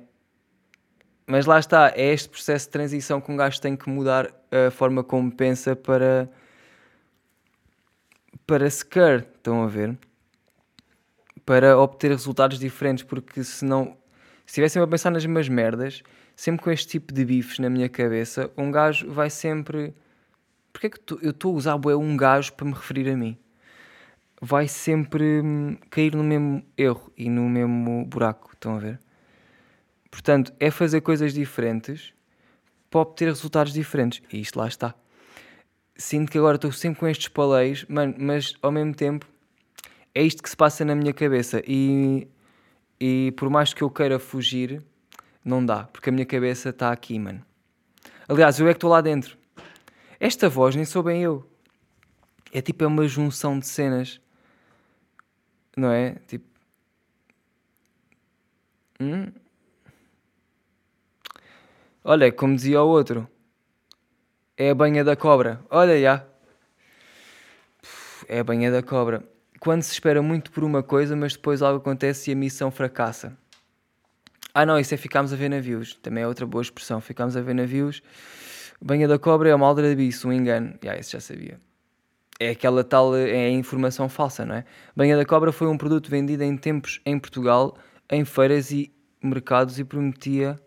Mas 1.26 1.44
lá 1.44 1.58
está, 1.58 1.92
é 1.96 2.12
este 2.12 2.28
processo 2.28 2.66
de 2.66 2.72
transição 2.72 3.20
que 3.20 3.30
um 3.32 3.36
gajo 3.36 3.60
tem 3.60 3.76
que 3.76 3.90
mudar 3.90 4.32
a 4.50 4.70
forma 4.70 5.02
como 5.02 5.30
pensa 5.32 5.74
para 5.74 6.30
para 8.46 8.70
sequer, 8.70 9.26
estão 9.36 9.64
a 9.64 9.66
ver? 9.66 9.98
Para 11.46 11.78
obter 11.78 12.10
resultados 12.10 12.58
diferentes, 12.58 13.02
porque 13.02 13.42
senão, 13.42 13.96
se 14.44 14.48
estivessem 14.48 14.82
a 14.82 14.86
pensar 14.86 15.10
nas 15.10 15.24
mesmas 15.24 15.48
merdas, 15.48 16.02
sempre 16.34 16.62
com 16.62 16.70
este 16.70 16.88
tipo 16.88 17.14
de 17.14 17.24
bifes 17.24 17.58
na 17.58 17.70
minha 17.70 17.88
cabeça, 17.88 18.50
um 18.58 18.70
gajo 18.70 19.10
vai 19.10 19.30
sempre 19.30 19.94
Porquê 20.76 20.88
é 20.88 20.90
que 20.90 21.00
tu, 21.00 21.18
eu 21.22 21.30
estou 21.30 21.54
a 21.54 21.56
usar 21.56 21.78
bué, 21.78 21.96
um 21.96 22.14
gajo 22.18 22.52
para 22.52 22.66
me 22.66 22.74
referir 22.74 23.08
a 23.08 23.16
mim? 23.16 23.38
Vai 24.42 24.68
sempre 24.68 25.40
hum, 25.40 25.78
cair 25.88 26.14
no 26.14 26.22
mesmo 26.22 26.62
erro 26.76 27.10
e 27.16 27.30
no 27.30 27.48
mesmo 27.48 28.04
buraco, 28.04 28.50
estão 28.52 28.76
a 28.76 28.78
ver? 28.78 29.00
Portanto, 30.10 30.52
é 30.60 30.70
fazer 30.70 31.00
coisas 31.00 31.32
diferentes 31.32 32.12
para 32.90 33.00
obter 33.00 33.28
resultados 33.28 33.72
diferentes. 33.72 34.22
E 34.30 34.38
isto 34.38 34.58
lá 34.58 34.68
está. 34.68 34.94
Sinto 35.96 36.30
que 36.30 36.36
agora 36.36 36.56
estou 36.56 36.70
sempre 36.70 37.00
com 37.00 37.08
estes 37.08 37.28
paleios, 37.28 37.86
mano, 37.88 38.14
mas 38.18 38.52
ao 38.60 38.70
mesmo 38.70 38.94
tempo 38.94 39.26
é 40.16 40.22
isto 40.22 40.42
que 40.42 40.48
se 40.48 40.56
passa 40.56 40.82
na 40.82 40.94
minha 40.94 41.12
cabeça. 41.12 41.62
E, 41.66 42.26
e 42.98 43.34
por 43.36 43.50
mais 43.50 43.74
que 43.74 43.82
eu 43.82 43.90
queira 43.90 44.18
fugir, 44.18 44.82
não 45.44 45.64
dá, 45.64 45.84
porque 45.84 46.08
a 46.08 46.12
minha 46.12 46.24
cabeça 46.24 46.70
está 46.70 46.90
aqui, 46.90 47.18
mano. 47.18 47.44
Aliás, 48.26 48.58
eu 48.58 48.66
é 48.66 48.72
que 48.72 48.78
estou 48.78 48.88
lá 48.88 49.02
dentro. 49.02 49.36
Esta 50.18 50.48
voz 50.48 50.74
nem 50.74 50.86
sou 50.86 51.02
bem 51.02 51.22
eu. 51.22 51.46
É 52.50 52.62
tipo 52.62 52.82
é 52.82 52.86
uma 52.86 53.06
junção 53.06 53.58
de 53.58 53.66
cenas. 53.66 54.18
Não 55.76 55.92
é? 55.92 56.14
Tipo. 56.26 56.46
Hum? 58.98 59.30
Olha, 62.02 62.32
como 62.32 62.56
dizia 62.56 62.82
o 62.82 62.88
outro. 62.88 63.28
É 64.56 64.70
a 64.70 64.74
banha 64.74 65.04
da 65.04 65.14
cobra. 65.14 65.62
Olha, 65.68 66.00
já. 66.00 66.26
É 68.26 68.38
a 68.38 68.44
banha 68.44 68.72
da 68.72 68.82
cobra. 68.82 69.35
Quando 69.60 69.82
se 69.82 69.92
espera 69.92 70.22
muito 70.22 70.50
por 70.50 70.64
uma 70.64 70.82
coisa, 70.82 71.16
mas 71.16 71.32
depois 71.32 71.62
algo 71.62 71.78
acontece 71.78 72.30
e 72.30 72.32
a 72.32 72.36
missão 72.36 72.70
fracassa. 72.70 73.36
Ah, 74.54 74.64
não, 74.64 74.78
isso 74.78 74.94
é 74.94 74.96
ficarmos 74.96 75.32
a 75.32 75.36
ver 75.36 75.48
navios. 75.48 75.94
Também 76.02 76.24
é 76.24 76.26
outra 76.26 76.46
boa 76.46 76.62
expressão. 76.62 77.00
Ficámos 77.00 77.36
a 77.36 77.40
ver 77.40 77.54
navios 77.54 78.02
Banha 78.80 79.08
da 79.08 79.18
cobra 79.18 79.48
é 79.48 79.54
uma 79.54 79.66
aldrabice, 79.66 80.26
um 80.26 80.32
engano. 80.32 80.74
Yeah, 80.82 81.00
isso 81.00 81.12
já 81.12 81.20
sabia. 81.20 81.58
É 82.38 82.50
aquela 82.50 82.84
tal 82.84 83.16
é 83.16 83.48
informação 83.50 84.08
falsa, 84.08 84.44
não 84.44 84.56
é? 84.56 84.64
Banha 84.94 85.16
da 85.16 85.24
cobra 85.24 85.50
foi 85.50 85.66
um 85.66 85.78
produto 85.78 86.10
vendido 86.10 86.42
em 86.42 86.56
tempos 86.56 87.00
em 87.06 87.18
Portugal, 87.18 87.76
em 88.10 88.24
feiras 88.24 88.70
e 88.70 88.92
mercados 89.22 89.78
e 89.78 89.84
prometia 89.84 90.60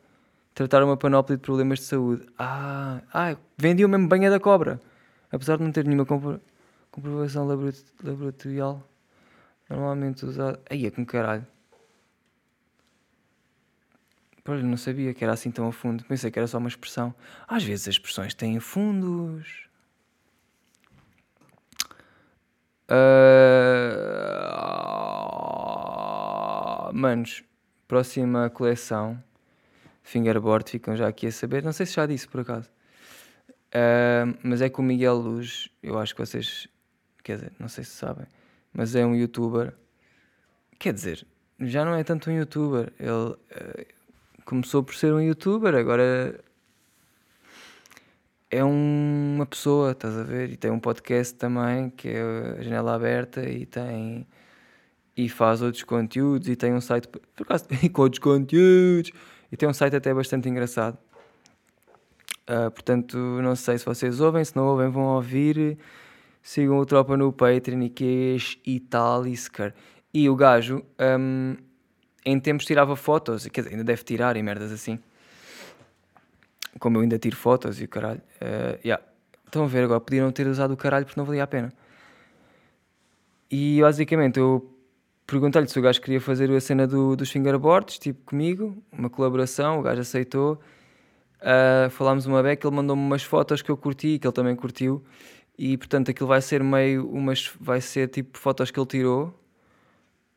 tratar 0.56 0.84
uma 0.84 0.98
panóplia 0.98 1.38
de 1.38 1.44
problemas 1.44 1.80
de 1.80 1.86
saúde. 1.86 2.26
Ah, 2.38 3.02
ah 3.14 3.38
vendiam 3.56 3.88
mesmo 3.88 4.08
banha 4.08 4.32
da 4.32 4.40
cobra. 4.40 4.80
Apesar 5.32 5.58
de 5.58 5.64
não 5.64 5.72
ter 5.72 5.86
nenhuma 5.86 6.06
compro 6.06 6.42
comprovação 6.92 7.48
laboratorial 8.04 8.88
normalmente 9.70 10.26
usada. 10.26 10.60
Aí 10.70 10.86
é 10.86 10.92
com 10.92 11.06
caralho. 11.06 11.46
Olha, 14.48 14.64
não 14.64 14.78
sabia 14.78 15.14
que 15.14 15.24
era 15.24 15.34
assim 15.34 15.52
tão 15.52 15.68
a 15.68 15.72
fundo. 15.72 16.04
Pensei 16.06 16.32
que 16.32 16.40
era 16.40 16.48
só 16.48 16.58
uma 16.58 16.68
expressão. 16.68 17.14
Às 17.48 17.64
vezes 17.64 17.88
as 17.88 17.94
expressões 17.96 18.34
têm 18.34 18.60
fundos. 18.60 19.70
Uh... 22.90 23.30
Manos, 26.92 27.44
próxima 27.88 28.50
coleção. 28.50 29.24
Fingerboard, 30.02 30.72
ficam 30.72 30.96
já 30.96 31.08
aqui 31.08 31.28
a 31.28 31.32
saber. 31.32 31.64
Não 31.64 31.72
sei 31.72 31.86
se 31.86 31.94
já 31.94 32.08
disse 32.08 32.28
por 32.28 32.42
acaso. 32.42 32.68
Uh, 33.70 34.36
mas 34.42 34.62
é 34.62 34.70
com 34.70 34.82
o 34.82 34.86
Miguel 34.86 35.16
Luz. 35.16 35.70
Eu 35.84 36.00
acho 36.00 36.16
que 36.16 36.22
vocês. 36.26 36.68
Quer 37.24 37.36
dizer, 37.36 37.52
não 37.60 37.68
sei 37.68 37.84
se 37.84 37.92
sabem. 37.92 38.26
Mas 38.74 38.96
é 38.96 39.06
um 39.06 39.16
youtuber. 39.16 39.74
Quer 40.78 40.94
dizer, 40.94 41.26
já 41.60 41.84
não 41.84 41.96
é 41.96 42.04
tanto 42.04 42.30
um 42.30 42.34
youtuber. 42.34 42.94
Ele. 43.00 43.12
Uh, 43.12 44.00
começou 44.50 44.82
por 44.82 44.96
ser 44.96 45.14
um 45.14 45.22
youtuber, 45.22 45.76
agora 45.76 46.44
é 48.50 48.64
um, 48.66 49.36
uma 49.36 49.46
pessoa, 49.46 49.92
estás 49.92 50.18
a 50.18 50.24
ver? 50.24 50.50
E 50.50 50.58
tem 50.58 50.72
um 50.72 50.80
podcast 50.80 51.36
também, 51.36 51.92
que 51.92 52.10
é 52.10 52.22
a 52.58 52.62
Janela 52.64 52.96
Aberta, 52.96 53.48
e 53.48 53.68
tem 53.68 54.26
e 55.16 55.30
faz 55.30 55.62
outros 55.62 55.84
conteúdos, 55.84 56.48
e 56.48 56.56
tem 56.56 56.74
um 56.74 56.82
site 56.82 57.08
por 57.08 57.22
acaso, 57.42 57.66
com 57.94 58.02
outros 58.02 58.20
conteúdos, 58.20 59.12
E 59.52 59.58
tem 59.58 59.70
um 59.70 59.74
site 59.74 59.96
até 59.96 60.14
bastante 60.14 60.50
engraçado. 60.50 60.98
Uh, 62.50 62.72
portanto, 62.72 63.18
não 63.18 63.56
sei 63.56 63.78
se 63.78 63.86
vocês 63.86 64.20
ouvem, 64.20 64.44
se 64.44 64.56
não 64.56 64.66
ouvem, 64.66 64.90
vão 64.90 65.04
ouvir. 65.16 65.78
Sigam 66.42 66.78
o 66.78 66.86
Tropa 66.86 67.16
no 67.18 67.32
Patreon 67.32 67.82
e 67.84 67.90
que 67.90 68.38
é 68.66 68.70
Italisker. 68.70 69.74
E 70.14 70.30
o 70.30 70.36
gajo, 70.36 70.84
um, 71.20 71.56
em 72.26 72.40
tempos, 72.40 72.66
tirava 72.66 72.96
fotos, 72.96 73.48
quer 73.48 73.62
dizer, 73.62 73.74
ainda 73.74 73.84
deve 73.84 74.04
tirar 74.04 74.36
e 74.36 74.44
merdas 74.44 74.72
assim. 74.72 75.00
Como 76.80 76.98
eu 76.98 77.02
ainda 77.02 77.20
tiro 77.20 77.36
fotos 77.36 77.80
e 77.80 77.84
o 77.84 77.88
caralho. 77.88 78.22
Uh, 78.42 78.80
yeah. 78.84 79.04
Estão 79.46 79.64
a 79.64 79.68
ver 79.68 79.84
agora, 79.84 80.00
podiam 80.00 80.32
ter 80.32 80.48
usado 80.48 80.74
o 80.74 80.78
caralho 80.78 81.06
porque 81.06 81.20
não 81.20 81.26
valia 81.26 81.44
a 81.44 81.48
pena. 81.48 81.74
E 83.50 83.80
basicamente 83.82 84.40
eu 84.40 84.76
perguntei-lhe 85.26 85.68
se 85.68 85.78
o 85.78 85.82
gajo 85.82 86.00
queria 86.02 86.22
fazer 86.22 86.52
a 86.52 86.62
cena 86.62 86.88
do, 86.88 87.16
dos 87.16 87.32
fingerboards, 87.32 87.98
tipo 87.98 88.24
comigo, 88.26 88.78
uma 88.92 89.10
colaboração, 89.10 89.80
o 89.80 89.82
gajo 89.82 90.02
aceitou. 90.02 90.60
Uh, 91.40 91.90
falámos 91.90 92.26
uma 92.26 92.44
beca, 92.44 92.68
ele 92.68 92.76
mandou-me 92.76 93.02
umas 93.02 93.24
fotos 93.24 93.62
que 93.62 93.72
eu 93.72 93.78
curti, 93.78 94.20
que 94.20 94.28
ele 94.28 94.34
também 94.34 94.56
curtiu. 94.56 95.04
E 95.62 95.76
portanto 95.76 96.10
aquilo 96.10 96.30
vai 96.30 96.42
ser 96.42 96.64
meio 96.64 97.06
umas. 97.10 97.52
vai 97.60 97.82
ser 97.82 98.08
tipo 98.08 98.38
fotos 98.38 98.72
que 98.72 98.80
ele 98.80 98.88
tirou. 98.88 99.38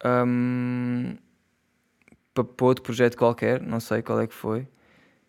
Um, 0.04 1.16
para, 2.34 2.44
outro 2.66 2.82
projeto 2.82 3.16
qualquer, 3.16 3.60
não 3.60 3.78
sei 3.78 4.02
qual 4.02 4.20
é 4.20 4.26
que 4.26 4.34
foi. 4.34 4.66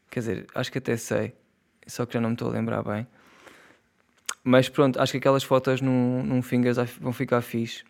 Quer 0.10 0.19
dizer, 0.21 0.47
acho 0.56 0.71
que 0.71 0.79
até 0.79 0.97
sei, 0.97 1.36
só 1.86 2.08
que 2.08 2.13
já 2.15 2.19
não 2.19 2.29
me 2.29 2.34
estou 2.34 2.49
a 2.49 2.51
lembrar 2.51 2.82
bem. 2.82 3.06
Mas 4.43 4.67
pronto, 4.67 4.99
acho 4.99 5.12
que 5.12 5.19
aquelas 5.19 5.43
fotos 5.43 5.79
num, 5.79 6.23
num 6.23 6.41
fingers 6.41 6.77
vão 6.99 7.13
ficar 7.13 7.41
fixe. 7.41 7.84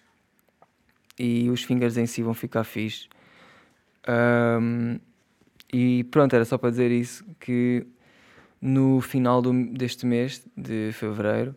E 1.17 1.49
os 1.49 1.63
fingers 1.63 1.95
em 1.95 2.05
si 2.05 2.21
vão 2.21 2.33
ficar 2.33 2.65
fixe. 2.65 3.07
Um, 4.59 4.99
e 5.71 6.03
pronto, 6.05 6.35
era 6.35 6.43
só 6.43 6.57
para 6.57 6.69
dizer 6.69 6.91
isso, 6.91 7.23
que 7.39 7.87
no 8.61 8.99
final 8.99 9.41
do, 9.41 9.53
deste 9.67 10.05
mês, 10.05 10.45
de 10.57 10.91
Fevereiro, 10.91 11.55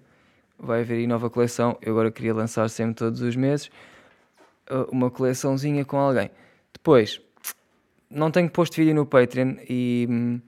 vai 0.58 0.80
haver 0.80 0.98
aí 0.98 1.06
nova 1.06 1.28
coleção. 1.30 1.78
Eu 1.80 1.92
agora 1.92 2.10
queria 2.10 2.34
lançar 2.34 2.68
sempre 2.70 2.94
todos 2.94 3.20
os 3.20 3.36
meses 3.36 3.70
uh, 4.70 4.90
uma 4.90 5.10
coleçãozinha 5.10 5.84
com 5.84 5.96
alguém. 5.96 6.30
Depois, 6.72 7.20
não 8.10 8.30
tenho 8.30 8.48
posto 8.50 8.76
vídeo 8.76 8.94
no 8.94 9.06
Patreon 9.06 9.56
e, 9.68 10.40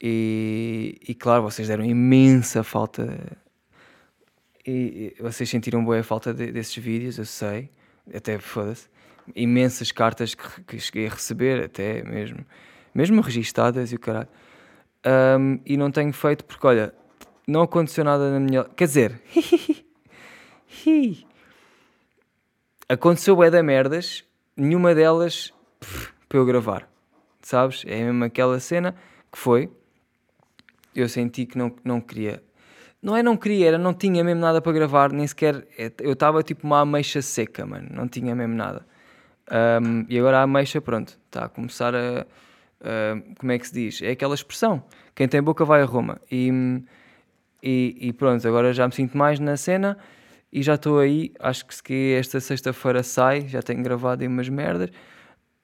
e, 0.00 0.98
e 1.08 1.14
claro, 1.14 1.42
vocês 1.42 1.68
deram 1.68 1.84
imensa 1.84 2.62
falta 2.62 3.38
e, 4.66 5.14
e 5.18 5.22
vocês 5.22 5.48
sentiram 5.48 5.84
boa 5.84 5.98
a 5.98 6.02
falta 6.02 6.32
de, 6.32 6.52
desses 6.52 6.76
vídeos, 6.76 7.18
eu 7.18 7.24
sei, 7.24 7.70
até 8.14 8.38
foda-se. 8.38 8.88
Imensas 9.34 9.92
cartas 9.92 10.34
que, 10.34 10.62
que, 10.62 10.78
cheguei 10.78 11.06
a 11.06 11.10
receber, 11.10 11.64
até 11.64 12.02
mesmo, 12.02 12.44
mesmo 12.94 13.20
registadas 13.20 13.92
e 13.92 13.96
o 13.96 13.98
caralho. 13.98 14.28
Um, 15.06 15.60
e 15.64 15.76
não 15.76 15.90
tenho 15.90 16.12
feito 16.12 16.44
porque, 16.44 16.66
olha, 16.66 16.94
não 17.50 17.62
aconteceu 17.62 18.04
nada 18.04 18.30
na 18.30 18.40
minha. 18.40 18.64
Quer 18.64 18.84
dizer, 18.86 19.20
aconteceu 22.88 23.42
é 23.42 23.50
da 23.50 23.62
merdas, 23.62 24.24
nenhuma 24.56 24.94
delas 24.94 25.52
para 26.28 26.38
eu 26.38 26.46
gravar, 26.46 26.88
sabes? 27.42 27.84
É 27.86 28.04
mesmo 28.04 28.24
aquela 28.24 28.58
cena 28.60 28.94
que 29.30 29.38
foi. 29.38 29.70
Eu 30.94 31.08
senti 31.08 31.46
que 31.46 31.56
não, 31.56 31.74
não 31.84 32.00
queria 32.00 32.42
não 33.02 33.16
é 33.16 33.22
não 33.22 33.36
queria, 33.36 33.68
era 33.68 33.78
não 33.78 33.94
tinha 33.94 34.22
mesmo 34.22 34.40
nada 34.40 34.60
para 34.60 34.72
gravar, 34.72 35.12
nem 35.12 35.26
sequer. 35.26 35.66
É, 35.78 35.90
eu 36.00 36.12
estava 36.12 36.42
tipo 36.42 36.66
uma 36.66 36.80
ameixa 36.80 37.22
seca, 37.22 37.64
mano. 37.64 37.88
Não 37.90 38.06
tinha 38.06 38.34
mesmo 38.34 38.54
nada. 38.54 38.86
Um, 39.82 40.04
e 40.08 40.18
agora 40.18 40.38
a 40.38 40.42
ameixa, 40.42 40.80
pronto, 40.80 41.18
está 41.26 41.46
a 41.46 41.48
começar 41.48 41.94
a. 41.94 42.26
Uh, 42.80 43.34
como 43.38 43.52
é 43.52 43.58
que 43.58 43.66
se 43.66 43.74
diz? 43.74 44.02
É 44.02 44.10
aquela 44.10 44.34
expressão: 44.34 44.82
quem 45.14 45.26
tem 45.26 45.42
boca 45.42 45.64
vai 45.64 45.82
a 45.82 45.84
Roma. 45.84 46.20
E, 46.30 46.50
e, 47.62 47.96
e 48.00 48.12
pronto, 48.12 48.46
agora 48.46 48.72
já 48.72 48.86
me 48.86 48.94
sinto 48.94 49.16
mais 49.16 49.38
na 49.38 49.56
cena 49.56 49.96
e 50.52 50.62
já 50.62 50.74
estou 50.74 50.98
aí. 50.98 51.32
Acho 51.38 51.66
que 51.66 51.74
se 51.74 52.14
esta 52.14 52.40
sexta-feira 52.40 53.02
sai, 53.02 53.48
já 53.48 53.62
tenho 53.62 53.82
gravado 53.82 54.22
aí 54.22 54.28
umas 54.28 54.48
merdas 54.48 54.90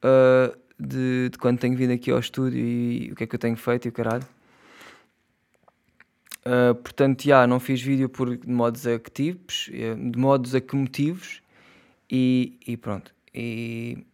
uh, 0.03 0.57
de, 0.79 1.29
de 1.29 1.37
quando 1.37 1.59
tenho 1.59 1.75
vindo 1.75 1.93
aqui 1.93 2.11
ao 2.11 2.19
estúdio 2.19 2.59
e 2.59 3.11
o 3.11 3.15
que 3.15 3.23
é 3.23 3.27
que 3.27 3.35
eu 3.35 3.39
tenho 3.39 3.57
feito 3.57 3.85
e 3.85 3.89
o 3.89 3.91
caralho. 3.91 4.25
Uh, 6.45 6.73
portanto, 6.75 7.23
já 7.23 7.45
não 7.45 7.59
fiz 7.59 7.81
vídeo 7.81 8.07
por 8.07 8.37
de 8.37 8.49
modos 8.49 8.87
a 8.87 8.97
que 8.97 9.11
tipos, 9.11 9.69
de 9.69 10.17
modos 10.17 10.55
a 10.55 10.61
que 10.61 10.75
motivos 10.75 11.41
e, 12.09 12.57
e 12.65 12.77
pronto. 12.77 13.13
E. 13.33 14.05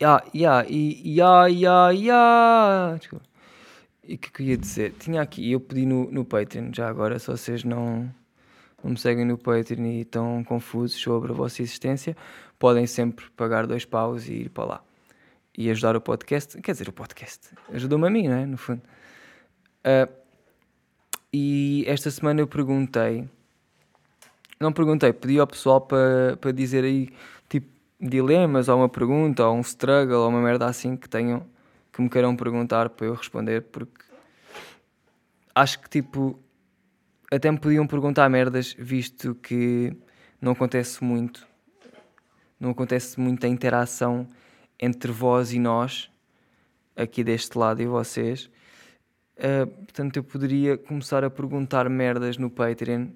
Ya, 0.00 0.22
ya, 0.34 0.66
e. 0.68 1.16
Ya, 1.16 1.46
ya, 1.48 1.92
ya. 1.92 2.98
E 4.06 4.16
que 4.16 4.28
é 4.28 4.30
que 4.32 4.42
eu 4.42 4.46
ia 4.46 4.56
dizer? 4.56 4.92
Tinha 4.98 5.20
aqui, 5.20 5.50
eu 5.50 5.60
pedi 5.60 5.84
no, 5.84 6.10
no 6.10 6.24
Patreon, 6.24 6.70
já 6.72 6.88
agora, 6.88 7.18
se 7.18 7.26
vocês 7.26 7.64
não, 7.64 8.12
não 8.82 8.92
me 8.92 8.96
seguem 8.96 9.24
no 9.24 9.36
Patreon 9.36 9.84
e 9.86 10.00
estão 10.02 10.44
confusos 10.44 11.00
sobre 11.00 11.32
a 11.32 11.34
vossa 11.34 11.60
existência, 11.60 12.16
podem 12.58 12.86
sempre 12.86 13.26
pagar 13.36 13.66
dois 13.66 13.84
paus 13.84 14.28
e 14.28 14.44
ir 14.44 14.48
para 14.50 14.64
lá. 14.64 14.84
E 15.58 15.70
ajudar 15.70 15.96
o 15.96 16.00
podcast, 16.00 16.60
quer 16.60 16.72
dizer, 16.72 16.88
o 16.88 16.92
podcast, 16.92 17.48
ajudou-me 17.72 18.06
a 18.06 18.10
mim, 18.10 18.28
não 18.28 18.36
é? 18.36 18.46
No 18.46 18.56
fundo. 18.56 18.82
Uh, 19.84 20.12
e 21.32 21.84
esta 21.86 22.10
semana 22.10 22.40
eu 22.40 22.46
perguntei, 22.46 23.28
não 24.60 24.72
perguntei, 24.72 25.12
pedi 25.12 25.38
ao 25.38 25.46
pessoal 25.46 25.80
para, 25.80 26.36
para 26.40 26.52
dizer 26.52 26.84
aí 26.84 27.10
tipo 27.48 27.66
dilemas 28.00 28.68
ou 28.68 28.78
uma 28.78 28.88
pergunta 28.88 29.46
ou 29.46 29.56
um 29.56 29.60
struggle 29.60 30.20
ou 30.20 30.28
uma 30.28 30.40
merda 30.40 30.66
assim 30.66 30.96
que 30.96 31.08
tenham, 31.08 31.42
que 31.96 32.02
me 32.02 32.10
queiram 32.10 32.36
perguntar 32.36 32.90
para 32.90 33.06
eu 33.06 33.14
responder, 33.14 33.62
porque 33.62 34.04
acho 35.54 35.80
que 35.80 35.88
tipo 35.88 36.38
até 37.32 37.50
me 37.50 37.58
podiam 37.58 37.86
perguntar 37.86 38.28
merdas, 38.28 38.76
visto 38.78 39.34
que 39.34 39.96
não 40.38 40.52
acontece 40.52 41.02
muito, 41.02 41.46
não 42.60 42.70
acontece 42.70 43.18
muita 43.18 43.48
interação 43.48 44.28
entre 44.78 45.10
vós 45.10 45.54
e 45.54 45.58
nós, 45.58 46.10
aqui 46.94 47.24
deste 47.24 47.56
lado 47.56 47.80
e 47.80 47.86
vocês. 47.86 48.50
Uh, 49.38 49.66
portanto, 49.66 50.18
eu 50.18 50.24
poderia 50.24 50.76
começar 50.76 51.24
a 51.24 51.30
perguntar 51.30 51.88
merdas 51.88 52.36
no 52.36 52.50
Patreon. 52.50 53.08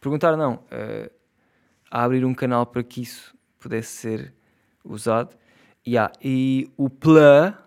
Perguntar 0.00 0.34
não, 0.34 0.54
uh, 0.54 1.10
a 1.90 2.04
abrir 2.04 2.24
um 2.24 2.34
canal 2.34 2.64
para 2.64 2.82
que 2.82 3.02
isso 3.02 3.36
pudesse 3.60 3.92
ser 3.92 4.34
usado. 4.82 5.36
Yeah. 5.86 6.12
E 6.22 6.70
o 6.76 6.88
Pla, 6.88 7.63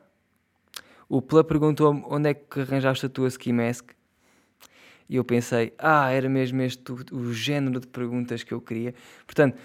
o 1.10 1.22
Pla 1.22 1.44
perguntou-me 1.44 2.04
onde 2.08 2.30
é 2.30 2.34
que 2.34 2.60
arranjaste 2.60 3.06
a 3.06 3.10
tua 3.10 3.28
ski 3.28 3.54
mask. 3.54 3.92
E 5.10 5.16
eu 5.16 5.24
pensei, 5.24 5.74
ah, 5.78 6.12
era 6.12 6.28
mesmo 6.28 6.62
este 6.62 6.92
o, 6.92 6.98
o 7.14 7.34
género 7.34 7.80
de 7.80 7.88
perguntas 7.88 8.44
que 8.44 8.54
eu 8.54 8.60
queria. 8.60 8.94
Portanto, 9.26 9.58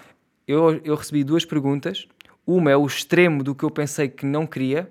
eu, 0.47 0.81
eu 0.83 0.95
recebi 0.95 1.23
duas 1.23 1.43
perguntas. 1.43 2.07
Uma 2.45 2.71
é 2.71 2.77
o 2.77 2.85
extremo 2.85 3.43
do 3.43 3.53
que 3.53 3.63
eu 3.63 3.69
pensei 3.69 4.07
que 4.07 4.25
não 4.25 4.47
queria 4.47 4.89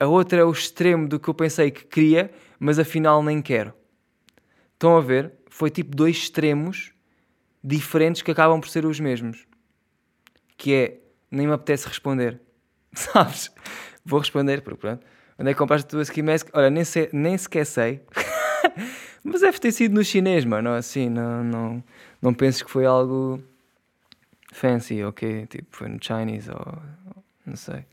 a 0.00 0.06
outra 0.06 0.40
é 0.40 0.44
o 0.44 0.50
extremo 0.50 1.06
do 1.06 1.20
que 1.20 1.28
eu 1.28 1.34
pensei 1.34 1.70
que 1.70 1.84
queria, 1.84 2.32
mas 2.58 2.78
afinal 2.78 3.22
nem 3.22 3.42
quero. 3.42 3.74
Estão 4.72 4.96
a 4.96 5.00
ver? 5.02 5.34
Foi 5.50 5.68
tipo 5.68 5.94
dois 5.94 6.16
extremos 6.16 6.94
diferentes 7.62 8.22
que 8.22 8.30
acabam 8.30 8.58
por 8.58 8.70
ser 8.70 8.86
os 8.86 8.98
mesmos. 8.98 9.46
Que 10.56 10.74
é, 10.74 11.00
nem 11.30 11.46
me 11.46 11.52
apetece 11.52 11.86
responder. 11.86 12.40
Sabes? 12.94 13.52
Vou 14.04 14.20
responder, 14.20 14.62
porque 14.62 14.80
pronto. 14.80 15.04
Onde 15.38 15.50
é 15.50 15.52
que 15.52 15.58
compraste 15.58 15.86
a 15.86 15.90
tua 15.90 16.02
ski 16.02 16.22
mask? 16.22 16.48
Olha, 16.52 16.70
nem, 16.70 16.84
sei, 16.84 17.08
nem 17.12 17.36
sequer 17.36 17.64
sei. 17.64 18.00
mas 19.24 19.40
deve 19.40 19.58
ter 19.58 19.72
sido 19.72 19.94
no 19.94 20.04
chinês, 20.04 20.44
mano. 20.44 20.70
Assim, 20.70 21.08
não, 21.08 21.44
não, 21.44 21.84
não 22.20 22.34
penses 22.34 22.62
que 22.62 22.70
foi 22.70 22.84
algo 22.84 23.42
fancy, 24.52 25.02
ok? 25.02 25.46
Tipo, 25.46 25.68
foi 25.70 25.88
no 25.88 25.98
Chinese 26.02 26.50
ou 26.50 26.78
não 27.46 27.56
sei 27.56 27.84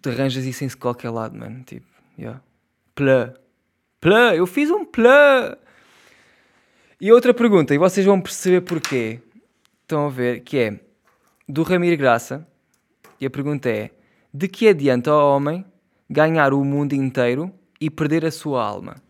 te 0.00 0.10
arranjas 0.10 0.44
isso 0.44 0.64
em 0.64 0.68
qualquer 0.68 1.10
lado, 1.10 1.36
mano. 1.36 1.62
Tipo, 1.64 1.86
yeah. 2.18 2.40
Plá. 2.94 3.34
Plá, 4.00 4.34
eu 4.34 4.46
fiz 4.46 4.70
um 4.70 4.84
plá. 4.84 5.56
E 7.00 7.12
outra 7.12 7.32
pergunta, 7.32 7.74
e 7.74 7.78
vocês 7.78 8.04
vão 8.04 8.20
perceber 8.20 8.62
porquê. 8.62 9.20
Estão 9.82 10.06
a 10.06 10.10
ver, 10.10 10.40
que 10.40 10.58
é 10.58 10.80
do 11.48 11.62
Ramiro 11.62 11.96
Graça. 11.96 12.46
E 13.20 13.26
a 13.26 13.30
pergunta 13.30 13.68
é: 13.68 13.90
de 14.32 14.48
que 14.48 14.68
adianta 14.68 15.10
ao 15.10 15.36
homem 15.36 15.64
ganhar 16.08 16.52
o 16.52 16.64
mundo 16.64 16.94
inteiro 16.94 17.52
e 17.80 17.90
perder 17.90 18.24
a 18.24 18.30
sua 18.30 18.64
alma? 18.64 19.02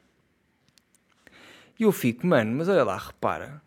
E 1.78 1.84
eu 1.84 1.92
fico, 1.92 2.26
mano, 2.26 2.56
mas 2.56 2.68
olha 2.68 2.84
lá, 2.84 2.96
repara. 2.96 3.62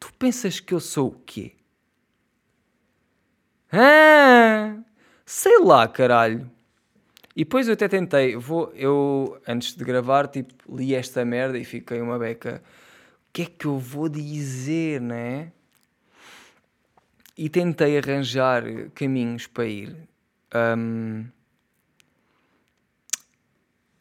Tu 0.00 0.12
pensas 0.14 0.58
que 0.58 0.74
eu 0.74 0.80
sou 0.80 1.08
o 1.08 1.20
quê? 1.24 1.52
Ah! 3.72 4.76
Sei 5.24 5.58
lá, 5.60 5.86
caralho. 5.88 6.50
E 7.36 7.44
depois 7.44 7.66
eu 7.66 7.74
até 7.74 7.88
tentei, 7.88 8.36
vou, 8.36 8.72
eu 8.74 9.40
antes 9.46 9.74
de 9.74 9.84
gravar, 9.84 10.28
tipo, 10.28 10.54
li 10.76 10.94
esta 10.94 11.24
merda 11.24 11.58
e 11.58 11.64
fiquei 11.64 12.00
uma 12.00 12.18
beca. 12.18 12.62
O 13.28 13.32
que 13.32 13.42
é 13.42 13.46
que 13.46 13.66
eu 13.66 13.78
vou 13.78 14.08
dizer, 14.08 15.00
né? 15.00 15.52
E 17.36 17.48
tentei 17.48 17.98
arranjar 17.98 18.62
caminhos 18.94 19.46
para 19.46 19.66
ir 19.66 20.08
Um, 20.54 21.26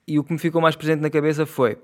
e 0.07 0.19
o 0.19 0.23
que 0.23 0.31
me 0.31 0.37
ficou 0.37 0.61
mais 0.61 0.75
presente 0.75 1.01
na 1.01 1.09
cabeça 1.09 1.47
foi: 1.47 1.79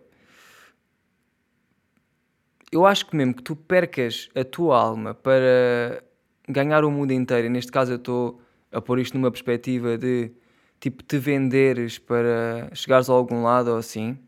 eu 2.72 2.86
acho 2.86 3.08
que 3.08 3.16
mesmo 3.16 3.34
que 3.34 3.42
tu 3.42 3.56
percas 3.56 4.30
a 4.36 4.44
tua 4.44 4.80
alma 4.80 5.16
para 5.16 6.04
ganhar 6.48 6.86
o 6.86 6.92
mundo 6.92 7.12
inteiro, 7.12 7.48
e 7.48 7.50
neste 7.50 7.72
caso 7.72 7.94
eu 7.94 7.98
estou 7.98 8.42
a 8.72 8.80
pôr 8.80 9.00
isto 9.00 9.18
numa 9.18 9.32
perspectiva 9.32 9.98
de 9.98 10.32
tipo 10.80 11.02
te 11.04 11.18
venderes 11.18 11.98
para 11.98 12.70
chegares 12.76 13.10
a 13.10 13.14
algum 13.14 13.42
lado 13.44 13.72
ou 13.72 13.78
assim. 13.78 14.20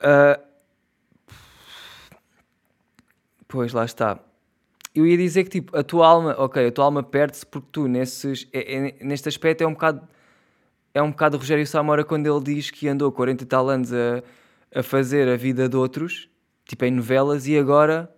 Uh, 0.00 0.40
pois 3.48 3.72
lá 3.72 3.84
está. 3.84 4.31
Eu 4.94 5.06
ia 5.06 5.16
dizer 5.16 5.44
que 5.44 5.50
tipo, 5.50 5.76
a 5.76 5.82
tua 5.82 6.06
alma, 6.06 6.34
ok, 6.38 6.66
a 6.66 6.72
tua 6.72 6.84
alma 6.84 7.02
perde-se 7.02 7.46
porque 7.46 7.68
tu 7.72 7.88
nesses, 7.88 8.46
é, 8.52 8.74
é, 8.74 9.04
neste 9.04 9.28
aspecto 9.28 9.62
é 9.62 9.66
um 9.66 9.72
bocado 9.72 10.06
é 10.94 11.02
um 11.02 11.10
bocado 11.10 11.38
Rogério 11.38 11.66
Samora 11.66 12.04
quando 12.04 12.26
ele 12.26 12.54
diz 12.54 12.70
que 12.70 12.86
andou 12.88 13.10
40 13.10 13.42
e 13.42 13.46
tal 13.46 13.68
anos 13.68 13.92
a, 13.92 14.22
a 14.74 14.82
fazer 14.82 15.28
a 15.28 15.36
vida 15.36 15.68
de 15.68 15.76
outros, 15.76 16.28
tipo 16.66 16.84
em 16.84 16.90
novelas, 16.90 17.46
e 17.46 17.58
agora, 17.58 18.14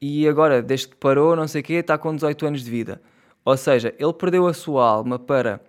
e 0.00 0.28
agora, 0.28 0.62
desde 0.62 0.88
que 0.88 0.96
parou, 0.96 1.34
não 1.34 1.48
sei 1.48 1.62
o 1.62 1.64
quê, 1.64 1.74
está 1.74 1.96
com 1.96 2.14
18 2.14 2.46
anos 2.46 2.62
de 2.62 2.70
vida. 2.70 3.00
Ou 3.44 3.56
seja, 3.56 3.94
ele 3.98 4.12
perdeu 4.12 4.46
a 4.46 4.52
sua 4.52 4.86
alma 4.86 5.18
para 5.18 5.60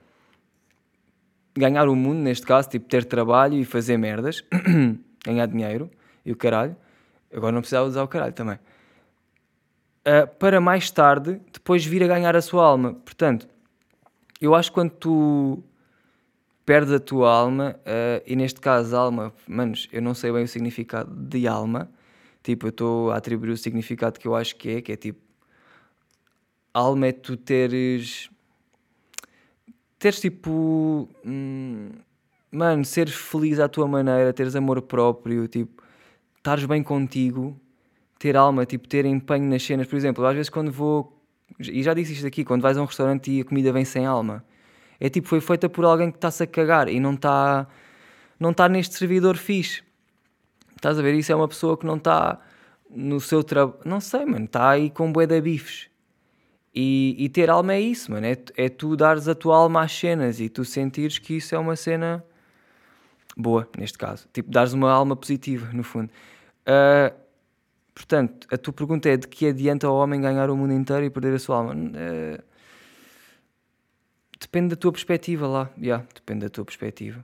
ganhar 1.55 1.87
o 1.87 1.95
mundo, 1.95 2.19
neste 2.19 2.45
caso, 2.45 2.69
tipo 2.69 2.87
ter 2.87 3.05
trabalho 3.05 3.55
e 3.55 3.63
fazer 3.63 3.97
merdas, 3.97 4.43
ganhar 5.25 5.45
dinheiro 5.47 5.89
e 6.25 6.31
o 6.31 6.35
caralho. 6.35 6.75
Agora 7.33 7.51
não 7.51 7.61
precisava 7.61 7.87
usar 7.87 8.03
o 8.03 8.07
caralho 8.07 8.33
também. 8.33 8.59
Uh, 10.07 10.25
para 10.39 10.61
mais 10.61 10.89
tarde, 10.89 11.41
depois 11.51 11.83
vir 11.83 12.01
a 12.01 12.07
ganhar 12.07 12.33
a 12.33 12.41
sua 12.41 12.63
alma. 12.63 12.93
Portanto, 12.93 13.45
eu 14.39 14.55
acho 14.55 14.71
que 14.71 14.75
quando 14.75 14.91
tu 14.91 15.61
perdes 16.65 16.93
a 16.93 16.99
tua 16.99 17.29
alma, 17.29 17.75
uh, 17.79 18.23
e 18.25 18.33
neste 18.33 18.61
caso, 18.61 18.95
alma, 18.95 19.33
manos, 19.45 19.89
eu 19.91 20.01
não 20.01 20.13
sei 20.13 20.31
bem 20.31 20.45
o 20.45 20.47
significado 20.47 21.13
de 21.13 21.45
alma, 21.45 21.91
tipo, 22.41 22.67
eu 22.67 22.69
estou 22.69 23.11
a 23.11 23.17
atribuir 23.17 23.49
o 23.49 23.57
significado 23.57 24.17
que 24.17 24.25
eu 24.25 24.33
acho 24.33 24.55
que 24.55 24.69
é, 24.69 24.81
que 24.81 24.93
é 24.93 24.95
tipo, 24.95 25.19
alma 26.73 27.07
é 27.07 27.11
tu 27.11 27.35
teres. 27.35 28.29
teres 29.99 30.21
tipo. 30.21 31.09
Hum, 31.25 31.89
mano, 32.49 32.85
seres 32.85 33.13
feliz 33.13 33.59
à 33.59 33.67
tua 33.67 33.87
maneira, 33.87 34.31
teres 34.31 34.55
amor 34.55 34.81
próprio, 34.81 35.49
tipo, 35.49 35.83
estares 36.37 36.65
bem 36.65 36.81
contigo, 36.81 37.59
ter 38.19 38.35
alma, 38.35 38.65
tipo, 38.65 38.87
ter 38.87 39.05
empenho 39.05 39.49
nas 39.49 39.63
cenas. 39.63 39.87
Por 39.87 39.95
exemplo, 39.95 40.25
às 40.25 40.35
vezes 40.35 40.49
quando 40.49 40.71
vou. 40.71 41.13
E 41.59 41.81
já 41.81 41.93
disse 41.93 42.13
isto 42.13 42.27
aqui, 42.27 42.43
quando 42.43 42.61
vais 42.61 42.77
a 42.77 42.81
um 42.81 42.85
restaurante 42.85 43.31
e 43.31 43.41
a 43.41 43.45
comida 43.45 43.71
vem 43.71 43.85
sem 43.85 44.05
alma 44.05 44.43
é 44.99 45.09
tipo, 45.09 45.27
foi 45.27 45.41
feita 45.41 45.69
por 45.69 45.85
alguém 45.85 46.11
que 46.11 46.17
está-se 46.17 46.43
a 46.43 46.47
cagar 46.47 46.87
e 46.89 46.99
não 46.99 47.13
está 47.13 47.67
não 48.39 48.51
está 48.51 48.69
neste 48.69 48.95
servidor 48.95 49.35
fixe. 49.35 49.81
Estás 50.75 50.99
a 50.99 51.01
ver? 51.01 51.15
Isso 51.15 51.31
é 51.31 51.35
uma 51.35 51.47
pessoa 51.47 51.75
que 51.75 51.85
não 51.87 51.97
está 51.97 52.39
no 52.89 53.19
seu 53.19 53.43
trabalho. 53.43 53.79
Não 53.83 53.99
sei, 53.99 54.25
mano. 54.25 54.45
Está 54.45 54.69
aí 54.69 54.91
com 54.91 55.11
bué 55.11 55.25
bifes. 55.41 55.89
E, 56.73 57.15
e, 57.17 57.27
ter 57.29 57.49
alma 57.49 57.73
é 57.73 57.81
isso, 57.81 58.11
mano. 58.11 58.27
É, 58.27 58.37
é 58.55 58.69
tu 58.69 58.95
dares 58.95 59.27
a 59.27 59.33
tua 59.33 59.57
alma 59.57 59.81
às 59.81 59.91
cenas 59.91 60.39
e 60.39 60.49
tu 60.49 60.63
sentires 60.63 61.17
que 61.17 61.37
isso 61.37 61.55
é 61.55 61.57
uma 61.57 61.75
cena 61.75 62.23
boa, 63.35 63.67
neste 63.75 63.97
caso. 63.97 64.27
Tipo, 64.31 64.51
dares 64.51 64.73
uma 64.73 64.91
alma 64.91 65.15
positiva, 65.15 65.67
no 65.73 65.81
fundo. 65.81 66.11
Uh, 66.61 67.11
portanto, 67.97 68.47
a 68.51 68.57
tua 68.57 68.73
pergunta 68.73 69.09
é 69.09 69.17
de 69.17 69.27
que 69.27 69.47
adianta 69.47 69.89
o 69.89 69.95
homem 69.95 70.21
ganhar 70.21 70.49
o 70.49 70.55
mundo 70.55 70.73
inteiro 70.73 71.05
e 71.05 71.09
perder 71.09 71.33
a 71.33 71.39
sua 71.39 71.57
alma? 71.57 71.73
Uh, 71.73 72.43
Depende 74.39 74.69
da 74.69 74.75
tua 74.75 74.91
perspectiva 74.91 75.47
lá. 75.47 75.69
Yeah, 75.77 76.05
depende 76.13 76.41
da 76.41 76.49
tua 76.49 76.63
perspectiva. 76.63 77.23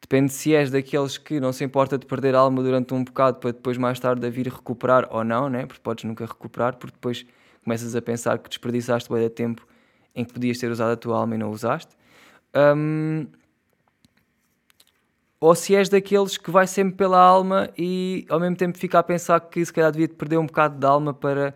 Depende 0.00 0.32
se 0.32 0.54
és 0.54 0.70
daqueles 0.70 1.16
que 1.16 1.40
não 1.40 1.52
se 1.52 1.64
importa 1.64 1.96
de 1.96 2.04
perder 2.04 2.34
a 2.34 2.40
alma 2.40 2.62
durante 2.62 2.92
um 2.92 3.02
bocado 3.02 3.38
para 3.38 3.52
depois 3.52 3.78
mais 3.78 3.98
tarde 3.98 4.26
a 4.26 4.30
vir 4.30 4.46
recuperar 4.48 5.08
ou 5.10 5.24
não, 5.24 5.48
né? 5.48 5.64
porque 5.64 5.80
podes 5.80 6.04
nunca 6.04 6.26
recuperar, 6.26 6.76
porque 6.76 6.94
depois 6.94 7.24
começas 7.62 7.96
a 7.96 8.02
pensar 8.02 8.38
que 8.38 8.48
desperdiçaste 8.48 9.08
de 9.08 9.30
tempo 9.30 9.66
em 10.14 10.24
que 10.24 10.34
podias 10.34 10.58
ter 10.58 10.70
usado 10.70 10.92
a 10.92 10.96
tua 10.96 11.16
alma 11.16 11.36
e 11.36 11.38
não 11.38 11.50
usaste. 11.50 11.96
Um, 12.54 13.26
ou 15.44 15.54
se 15.54 15.74
és 15.74 15.90
daqueles 15.90 16.38
que 16.38 16.50
vai 16.50 16.66
sempre 16.66 16.96
pela 16.96 17.18
alma 17.18 17.68
e 17.76 18.24
ao 18.30 18.40
mesmo 18.40 18.56
tempo 18.56 18.78
fica 18.78 18.98
a 18.98 19.02
pensar 19.02 19.38
que 19.40 19.62
se 19.62 19.70
calhar 19.70 19.92
devia 19.92 20.08
perder 20.08 20.38
um 20.38 20.46
bocado 20.46 20.78
de 20.78 20.86
alma 20.86 21.12
para 21.12 21.54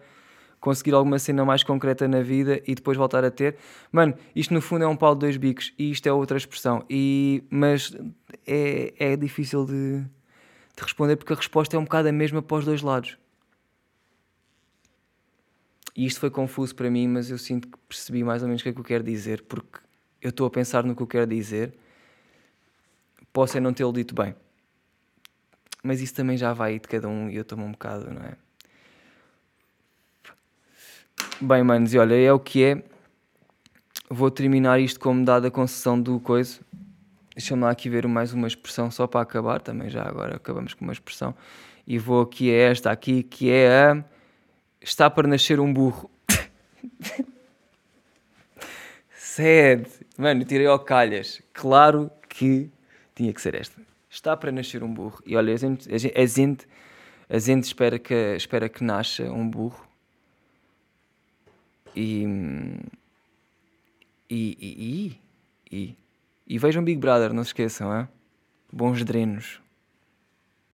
conseguir 0.61 0.92
alguma 0.92 1.18
cena 1.18 1.42
mais 1.42 1.62
concreta 1.62 2.07
na 2.07 2.20
vida 2.20 2.61
e 2.66 2.74
depois 2.74 2.98
voltar 2.98 3.24
a 3.24 3.31
ter. 3.31 3.57
Mano, 3.90 4.14
isto 4.37 4.53
no 4.53 4.61
fundo 4.61 4.85
é 4.85 4.87
um 4.87 4.94
pau 4.94 5.14
de 5.14 5.20
dois 5.20 5.38
bicos 5.38 5.72
e 5.79 5.90
isto 5.90 6.07
é 6.07 6.12
outra 6.12 6.37
expressão. 6.37 6.85
E, 6.90 7.42
mas 7.48 7.96
é, 8.46 8.92
é 8.98 9.16
difícil 9.16 9.64
de, 9.64 10.01
de 10.01 10.83
responder 10.83 11.16
porque 11.16 11.33
a 11.33 11.37
resposta 11.37 11.74
é 11.74 11.79
um 11.79 11.85
bocado 11.85 12.09
a 12.09 12.12
mesma 12.12 12.42
para 12.42 12.59
os 12.59 12.66
dois 12.66 12.83
lados. 12.83 13.16
E 15.96 16.05
isto 16.05 16.20
foi 16.20 16.29
confuso 16.29 16.74
para 16.74 16.90
mim, 16.90 17.09
mas 17.09 17.31
eu 17.31 17.38
sinto 17.38 17.68
que 17.68 17.79
percebi 17.88 18.22
mais 18.22 18.42
ou 18.42 18.48
menos 18.48 18.61
o 18.61 18.64
que 18.64 18.68
é 18.68 18.72
que 18.74 18.81
eu 18.81 18.85
quero 18.85 19.03
dizer, 19.03 19.44
porque 19.44 19.79
eu 20.20 20.29
estou 20.29 20.46
a 20.46 20.51
pensar 20.51 20.85
no 20.85 20.94
que 20.94 21.03
eu 21.03 21.07
quero 21.07 21.27
dizer. 21.27 21.72
Posso 23.38 23.57
é 23.57 23.61
não 23.61 23.72
tê-lo 23.72 23.92
dito 23.92 24.16
bem. 24.16 24.35
Mas 25.81 26.01
isso 26.01 26.12
também 26.12 26.37
já 26.37 26.53
vai 26.53 26.81
de 26.81 26.88
cada 26.88 27.07
um 27.07 27.31
e 27.31 27.37
eu 27.37 27.44
tomo 27.44 27.64
um 27.64 27.70
bocado, 27.70 28.12
não 28.12 28.20
é? 28.20 28.33
Bem, 31.40 31.62
manos, 31.62 31.94
e 31.94 31.98
olha, 31.98 32.16
é 32.16 32.33
o 32.33 32.40
que 32.40 32.64
é. 32.64 32.83
Vou 34.11 34.29
terminar 34.29 34.81
isto 34.81 34.98
como 34.98 35.24
dada 35.24 35.46
a 35.46 35.51
concessão 35.53 36.03
do 36.03 36.18
coisa. 36.18 36.59
Deixa-me 37.33 37.62
lá 37.62 37.70
aqui 37.70 37.88
ver 37.88 38.09
mais 38.09 38.33
uma 38.33 38.48
expressão 38.48 38.90
só 38.90 39.07
para 39.07 39.20
acabar. 39.20 39.61
Também 39.62 39.88
já 39.88 40.03
agora 40.03 40.35
acabamos 40.35 40.74
com 40.74 40.85
uma 40.85 40.92
expressão. 40.92 41.33
E 41.87 41.96
vou 41.96 42.22
aqui 42.22 42.53
a 42.53 42.57
esta 42.57 42.90
aqui, 42.90 43.22
que 43.22 43.53
é 43.53 43.92
a. 43.92 44.05
Está 44.81 45.09
para 45.09 45.29
nascer 45.29 45.61
um 45.61 45.72
burro. 45.72 46.11
Sede. 49.14 49.88
Mano, 50.18 50.44
tirei 50.44 50.66
ao 50.66 50.81
calhas. 50.81 51.40
Claro 51.53 52.11
que 52.29 52.72
tinha 53.18 53.33
que 53.33 53.42
ser 53.42 53.54
esta. 53.57 53.81
Está 54.09 54.37
para 54.37 54.52
nascer 54.52 54.83
um 54.83 54.92
burro. 54.92 55.20
E 55.26 55.37
olha, 55.37 55.52
a 55.52 55.57
gente, 55.57 55.92
a 55.92 55.98
gente, 55.98 56.66
a 57.28 57.38
gente 57.38 57.64
espera, 57.64 57.98
que, 57.98 58.14
espera 58.37 58.68
que 58.68 58.83
nasça 58.83 59.24
um 59.24 59.48
burro 59.48 59.87
e, 61.94 62.24
e, 64.31 64.57
e, 64.61 65.20
e, 65.70 65.96
e, 66.46 66.59
vejam 66.59 66.85
Big 66.85 66.98
Brother, 66.98 67.33
não 67.33 67.42
se 67.42 67.48
esqueçam, 67.48 67.92
é? 67.92 68.09
bons 68.72 69.04
drenos. 69.04 69.61